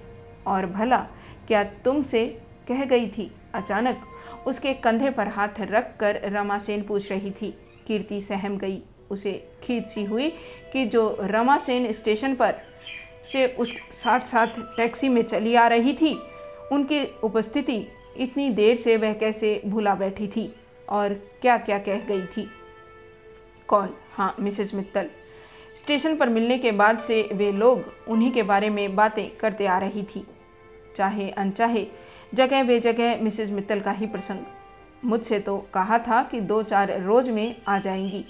और 0.47 0.65
भला, 0.65 1.06
क्या 1.47 1.63
तुमसे 1.63 2.28
कह 2.67 2.86
गई 2.86 3.08
थी 3.08 3.32
अचानक? 3.54 4.07
उसके 4.47 4.73
कंधे 4.73 5.10
पर 5.10 5.27
हाथ 5.27 5.60
रख 5.62 5.97
कर 5.99 6.19
रमासेन 6.23 6.83
पूछ 6.83 7.12
रही 7.12 7.31
थी। 7.31 7.51
कीर्ति 7.88 8.21
सहम 8.21 8.57
गई। 8.57 8.81
उसे 9.12 9.31
खींच 9.63 9.88
सी 9.88 10.03
हुई 10.03 10.29
कि 10.73 10.86
जो 10.86 11.17
रमासेन 11.21 11.91
स्टेशन 11.93 12.36
पर 12.36 12.55
से 13.31 13.45
उस 13.60 13.73
साथ 13.93 14.19
साथ 14.19 14.47
टैक्सी 14.77 15.10
में 15.10 15.21
चली 15.21 15.55
आ 15.55 15.67
रही 15.67 15.93
थी, 15.93 16.13
उनकी 16.71 17.03
उपस्थिति 17.23 17.86
इतनी 18.17 18.49
देर 18.49 18.77
से 18.77 18.97
वह 18.97 19.13
कैसे 19.13 19.62
भूला 19.65 19.95
बैठी 19.95 20.27
थी 20.27 20.51
और 20.89 21.13
क्या 21.41 21.57
क्या 21.57 21.77
कह 21.79 21.99
गई 21.99 22.25
थी। 22.27 22.47
कौन? 23.67 23.89
हाँ 24.13 24.36
मिसेज 24.39 24.75
मित्तल। 24.75 25.10
स्टेशन 25.75 26.15
पर 26.15 26.29
मिलने 26.29 26.57
के 26.57 26.71
बाद 26.71 26.99
से 26.99 27.21
वे 27.33 27.51
लोग 27.51 27.83
उन्हीं 28.07 28.31
के 28.31 28.43
बारे 28.43 28.69
में 28.69 28.95
बातें 28.95 29.29
करते 29.38 29.65
आ 29.65 29.77
रही 29.77 30.03
थी। 30.03 30.25
चाहे 30.95 31.29
अनचाहे 31.29 31.86
जगह 32.33 32.63
बे 32.63 32.79
जगह 32.79 33.21
मिसेज 33.21 33.51
मित्तल 33.51 33.79
का 33.79 33.91
ही 33.91 34.05
प्रसंग। 34.05 34.39
मुझसे 35.05 35.39
तो 35.39 35.57
कहा 35.73 35.99
था 35.99 36.23
कि 36.23 36.41
दो 36.41 36.63
चार 36.63 37.01
रोज 37.01 37.29
में 37.29 37.55
आ 37.67 37.79
जाएँगी। 37.79 38.25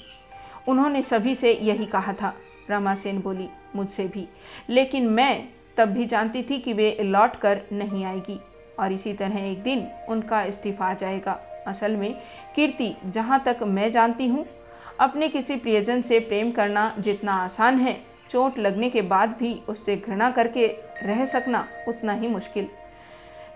उन्होंने 0.68 1.02
सभी 1.02 1.36
से 1.36 1.54
यही 1.54 1.86
कहा 1.86 2.14
था, 2.14 2.36
रमा 2.70 2.96
सेन 2.96 3.20
बोली, 3.20 3.50
मुझसे 3.76 4.08
भी। 4.08 4.28
लेकिन 4.70 5.08
मैं 5.08 5.50
तब 5.78 5.86
भी 5.86 6.06
जानती 6.06 6.44
थी 6.44 6.58
कि 6.58 6.74
वे 6.74 6.98
लौट 7.02 7.36
कर 7.36 7.62
नहीं 7.72 8.06
आएगी। 8.06 8.40
और 8.80 8.92
इसी 8.92 9.14
तरह 9.14 9.52
एक 9.52 9.64
दिन 9.64 9.88
उनका 10.10 10.44
इस्तीफा 10.44 10.86
आ 10.86 10.94
जाएगा। 10.94 11.64
असल 11.68 11.96
में 11.96 12.22
कीर्ति, 12.56 12.96
जहाँ 13.06 13.44
तक 13.46 13.58
मैं 13.64 13.92
जानती 13.92 14.28
हूँ, 14.28 14.46
अपने 15.00 15.30
किसी 15.30 15.56
प्रियजन 15.56 16.02
से 16.02 16.20
प्रेम 16.20 16.52
करना 16.52 16.96
जितना 17.00 17.34
आसान 17.34 17.80
है, 17.80 18.04
चोट 18.30 18.60
लगने 18.60 18.90
के 18.90 19.02
बाद 19.02 19.30
भी 19.30 19.62
उससे 19.70 19.98
घृणा 19.98 20.32
करके 20.32 20.68
रह 21.04 21.26
सकना 21.26 21.68
उतना 21.88 22.14
ही 22.14 22.28
मुश्किल। 22.28 22.68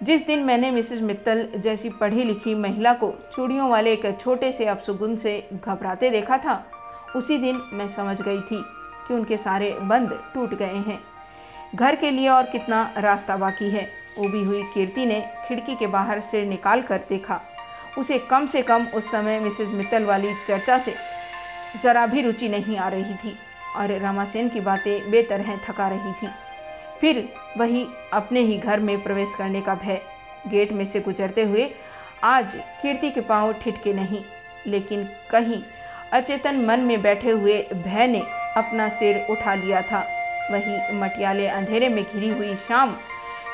जिस 0.02 0.26
दिन 0.28 0.40
मैंने 0.44 0.70
मिसेज 0.72 1.02
मित्तल 1.02 1.48
जैसी 1.56 1.90
पढ़ी 1.90 2.24
लिखी 2.24 2.54
महिला 2.56 2.94
को 2.94 3.14
चूड़ियों 3.34 3.70
वाले 3.70 3.92
एक 3.94 4.20
छोटे 4.22 4.52
से 4.52 4.66
अपसुगुन 4.66 5.16
से 5.16 5.34
घबराते 5.54 6.10
देखा 6.10 6.38
था, 6.38 6.64
उसी 7.16 7.38
दिन 7.38 7.62
मैं 7.74 7.88
समझ 7.88 8.22
गई 8.22 8.40
थी 8.42 8.62
कि 9.08 9.14
उनके 9.14 9.38
सारे 9.38 9.70
बंद 9.82 10.18
टूट 10.34 10.54
गए 10.54 10.82
हैं। 10.88 11.00
घर 11.76 11.96
के 11.96 12.12
लिए 12.12 12.28
और 12.30 12.44
कितना 12.44 12.84
रास्ता 12.98 13.38
बाकी 13.38 13.70
है 13.70 13.88
उबी 14.20 14.44
हुई 14.44 14.64
कीर्ति 14.74 15.06
ने 15.06 15.22
खिड़की 15.48 15.76
के 15.76 15.88
बाहर 15.88 16.22
सिर 16.22 16.46
निकाल 16.46 16.82
कर 16.82 17.06
देखा। 17.10 17.40
उसे 17.98 18.20
कम 18.20 18.46
से 18.46 18.62
कम 18.62 18.88
उस 18.88 19.12
समय 19.12 19.40
मिसेज 19.40 19.72
मित्तल 19.72 20.04
वाली 20.04 20.34
चर्चा 20.48 20.80
से 20.80 20.96
ज़रा 21.84 22.06
भी 22.08 22.22
रुचि 22.22 22.50
नहीं 22.50 22.78
आ 22.78 22.88
रही 22.88 23.14
थी 23.16 23.38
और 23.78 23.92
रमासेन 24.02 24.50
की 24.50 24.60
बातें 24.62 25.12
बेतरह 25.12 25.58
थका 25.68 25.88
रही 25.88 26.14
थी। 26.14 26.28
फिर 27.02 27.28
वही 27.58 27.86
अपने 28.14 28.40
ही 28.40 28.58
घर 28.58 28.80
में 28.80 29.02
प्रवेश 29.04 29.34
करने 29.38 29.62
का 29.62 29.76
भय 29.76 30.02
गेट 30.48 30.72
में 30.72 30.86
से 30.86 31.00
गुजरते 31.00 31.44
हुए 31.44 31.70
आज 32.24 32.54
कीर्ति 32.82 33.10
के 33.12 33.22
पाँव 33.22 33.54
ठिठके 33.54 33.94
नहीं, 33.94 34.24
लेकिन 34.68 35.08
कहीं 35.32 35.62
अचेतन 36.14 36.66
मन 36.66 36.80
में 36.80 37.02
बैठे 37.02 37.32
हुए 37.32 37.62
भय 37.74 38.08
ने 38.08 38.22
अपना 38.58 38.88
सिर 38.90 39.26
उठा 39.30 39.54
लिया 39.54 39.82
था। 39.82 40.04
वही 40.52 40.98
मटियाले 41.00 41.48
अंधेरे 41.48 41.90
में 41.90 42.04
घिरी 42.04 42.30
हुई 42.30 42.56
शाम, 42.58 42.96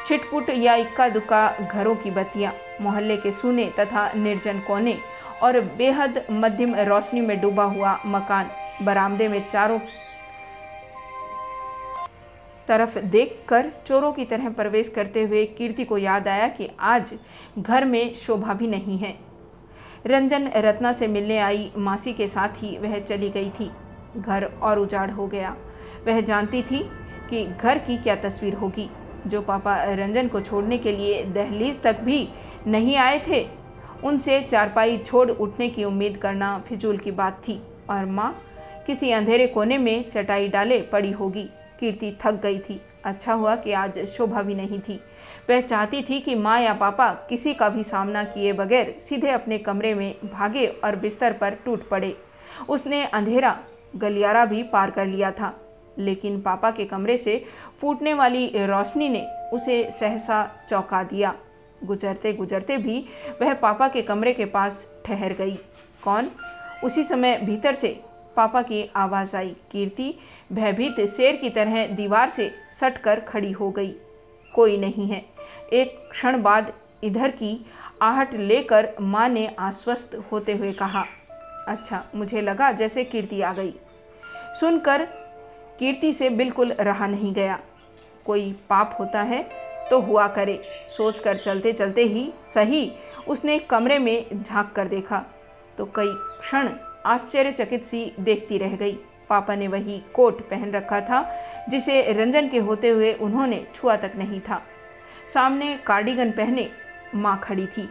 छिटपुट 0.07 0.49
या 0.49 0.75
इक्का 0.75 1.07
दुक्का 1.09 1.47
घरों 1.63 1.95
की 1.95 2.11
बत्तियाँ, 2.11 2.53
मोहल्ले 2.81 3.17
के 3.17 3.31
सूने 3.31 3.65
तथा 3.79 4.11
निर्जन 4.13 4.59
कोने 4.59 4.97
और 5.43 5.59
बेहद 5.77 6.21
मध्यम 6.31 6.75
रोशनी 6.81 7.21
में 7.21 7.39
डूबा 7.41 7.63
हुआ 7.65 7.97
मकान, 8.05 8.49
बरामदे 8.81 9.27
में 9.27 9.47
चारों 9.49 9.79
तरफ़ 12.67 12.97
देखकर 12.99 13.71
चोरों 13.87 14.11
की 14.13 14.25
तरह 14.25 14.49
प्रवेश 14.49 14.89
करते 14.89 15.23
हुए 15.23 15.45
कीर्ति 15.45 15.85
को 15.85 15.97
याद 15.97 16.27
आया 16.27 16.47
कि 16.47 16.69
आज 16.79 17.13
घर 17.59 17.85
में 17.85 18.13
शोभा 18.15 18.53
भी 18.53 18.67
नहीं 18.67 18.97
है। 18.97 19.13
रंजन 20.05 20.47
रत्ना 20.55 20.91
से 20.93 21.07
मिलने 21.07 21.37
आई 21.37 21.71
मासी 21.77 22.13
के 22.13 22.27
साथ 22.27 22.49
ही 22.55 22.77
वह 22.77 22.99
चली 22.99 23.29
गई 23.29 23.49
थी। 23.49 23.69
घर 24.17 24.43
और 24.61 24.79
उजाड़ 24.79 25.11
हो 25.11 25.27
गया। 25.27 25.55
वह 26.07 26.21
जानती 26.21 26.61
थी 26.61 26.79
कि 27.29 27.45
घर 27.45 27.77
की 27.77 27.97
क्या 27.97 28.15
तस्वीर 28.15 28.53
होगी। 28.53 28.89
जो 29.27 29.41
पापा 29.41 29.83
रंजन 29.83 30.27
को 30.27 30.41
छोड़ने 30.41 30.77
के 30.77 30.91
लिए 30.91 31.23
दहलीज 31.23 31.81
तक 31.81 31.99
भी 31.99 32.27
नहीं 32.67 32.95
आए 32.95 33.19
थे, 33.27 33.45
उनसे 34.03 34.41
चारपाई 34.41 34.97
छोड़ 34.97 35.29
उठने 35.31 35.69
की 35.69 35.83
उम्मीद 35.83 36.17
करना 36.17 36.57
फिजूल 36.67 36.97
की 36.97 37.11
बात 37.11 37.41
थी 37.47 37.61
और 37.89 38.05
माँ 38.05 38.35
किसी 38.87 39.11
अंधेरे 39.11 39.47
कोने 39.47 39.77
में 39.77 40.09
चटाई 40.09 40.47
डाले 40.47 40.81
पड़ी 40.81 41.11
होगी। 41.11 41.49
कीर्ति 41.79 42.17
थक 42.23 42.31
गई 42.31 42.59
थी। 42.59 42.81
अच्छा 43.05 43.33
हुआ 43.33 43.55
कि 43.55 43.71
आज 43.71 43.99
शोभा 44.05 44.41
भी 44.41 44.55
नहीं 44.55 44.79
थी। 44.79 45.01
वह 45.49 45.61
चाहती 45.61 46.01
थी 46.01 46.19
कि 46.19 46.35
माँ 46.35 46.61
या 46.61 46.73
पापा 46.73 47.09
किसी 47.13 47.53
का 47.53 47.69
भी 47.69 47.83
सामना 47.83 48.23
किए 48.23 48.53
बगैर 48.53 48.97
सीधे 49.09 49.29
अपने 49.29 49.57
कमरे 49.57 49.93
में 49.93 50.15
भागे 50.33 50.67
और 50.67 50.95
बिस्तर 50.95 51.33
पर 51.33 51.55
टूट 51.65 51.89
पड़े। 51.89 52.17
उसने 52.69 53.05
अंधेरा, 53.05 53.59
गलियारा 53.95 54.45
भी 54.45 54.63
पार 54.63 54.91
कर 54.91 55.05
लिया 55.05 55.31
था। 55.31 55.59
लेकिन 55.99 56.41
पापा 56.41 56.71
के 56.71 56.85
कमरे 56.85 57.17
से 57.17 57.45
फूटने 57.81 58.13
वाली 58.13 58.51
रोशनी 58.55 59.09
ने 59.09 59.27
उसे 59.53 59.91
सहसा 59.91 60.65
चौंका 60.69 61.03
दिया। 61.03 61.35
गुजरते 61.83 62.33
गुजरते 62.33 62.77
भी 62.77 63.05
वह 63.41 63.53
पापा 63.53 63.87
के 63.87 64.01
कमरे 64.01 64.33
के 64.33 64.45
पास 64.45 65.01
ठहर 65.05 65.33
गई। 65.33 65.55
कौन? 66.03 66.31
उसी 66.83 67.03
समय 67.03 67.37
भीतर 67.37 67.75
से 67.75 68.01
पापा 68.35 68.61
की 68.61 68.91
आवाज़ 68.95 69.37
आई। 69.37 69.55
कीर्ति 69.71 70.15
भयभीत 70.49 70.99
शेर 71.07 71.35
की 71.35 71.49
तरह 71.49 71.85
दीवार 71.87 72.29
से 72.29 72.51
सट 72.79 72.97
कर 72.97 73.19
खड़ी 73.19 73.51
हो 73.51 73.69
गई। 73.71 73.95
कोई 74.53 74.77
नहीं 74.77 75.07
है। 75.07 75.23
एक 75.73 75.97
क्षण 76.11 76.41
बाद 76.41 76.71
इधर 77.03 77.31
की 77.31 77.65
आहट 78.01 78.33
लेकर 78.33 78.89
माँ 79.01 79.27
ने 79.29 79.45
आश्वस्त 79.59 80.15
होते 80.31 80.53
हुए 80.53 80.71
कहा 80.71 81.03
अच्छा 81.67 82.03
मुझे 82.15 82.41
लगा 82.41 82.71
जैसे 82.71 83.03
कीर्ति 83.03 83.41
आ 83.41 83.53
गई। 83.53 83.73
सुनकर 84.59 85.05
कीर्ति 85.79 86.13
से 86.13 86.29
बिल्कुल 86.29 86.71
रहा 86.71 87.07
नहीं 87.07 87.33
गया। 87.33 87.59
कोई 88.25 88.51
पाप 88.69 88.95
होता 88.99 89.21
है 89.21 89.41
तो 89.89 89.99
हुआ 89.99 90.27
करे। 90.27 90.59
सोचकर 90.97 91.37
चलते 91.37 91.73
चलते 91.73 92.03
ही 92.03 92.31
सही 92.53 92.91
उसने 93.27 93.59
कमरे 93.59 93.99
में 93.99 94.43
झाँक 94.43 94.71
कर 94.75 94.87
देखा। 94.87 95.23
तो 95.77 95.85
कई 95.95 96.13
क्षण 96.41 96.69
आश्चर्यचकित 97.05 97.85
सी 97.85 98.11
देखती 98.19 98.57
रह 98.57 98.75
गई। 98.75 98.97
पापा 99.29 99.55
ने 99.55 99.67
वही 99.67 100.01
कोट 100.13 100.41
पहन 100.49 100.71
रखा 100.71 100.99
था, 101.01 101.25
जिसे 101.69 102.01
रंजन 102.13 102.49
के 102.49 102.57
होते 102.59 102.89
हुए 102.89 103.13
उन्होंने 103.13 103.65
छुआ 103.75 103.95
तक 103.95 104.11
नहीं 104.17 104.39
था। 104.39 104.61
सामने 105.33 105.77
कार्डिगन 105.77 106.31
पहने 106.31 106.69
माँ 107.15 107.39
खड़ी 107.43 107.65
थी 107.67 107.89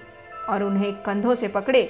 और 0.48 0.62
उन्हें 0.62 0.92
कंधों 1.02 1.34
से 1.34 1.48
पकड़े 1.48 1.82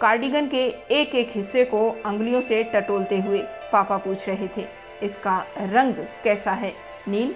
कार्डिगन 0.00 0.48
के 0.48 0.64
एक 0.92 1.14
एक 1.14 1.30
हिस्से 1.34 1.64
को 1.64 1.88
अंगुलियों 2.06 2.40
से 2.42 2.62
टटोलते 2.64 3.20
हुए 3.20 3.38
पापा 3.72 3.96
पूछ 3.96 4.28
रहे 4.28 4.48
थे, 4.56 4.66
इसका 5.02 5.38
रंग 5.58 5.94
कैसा 6.24 6.52
है? 6.52 6.72
नील? 7.08 7.34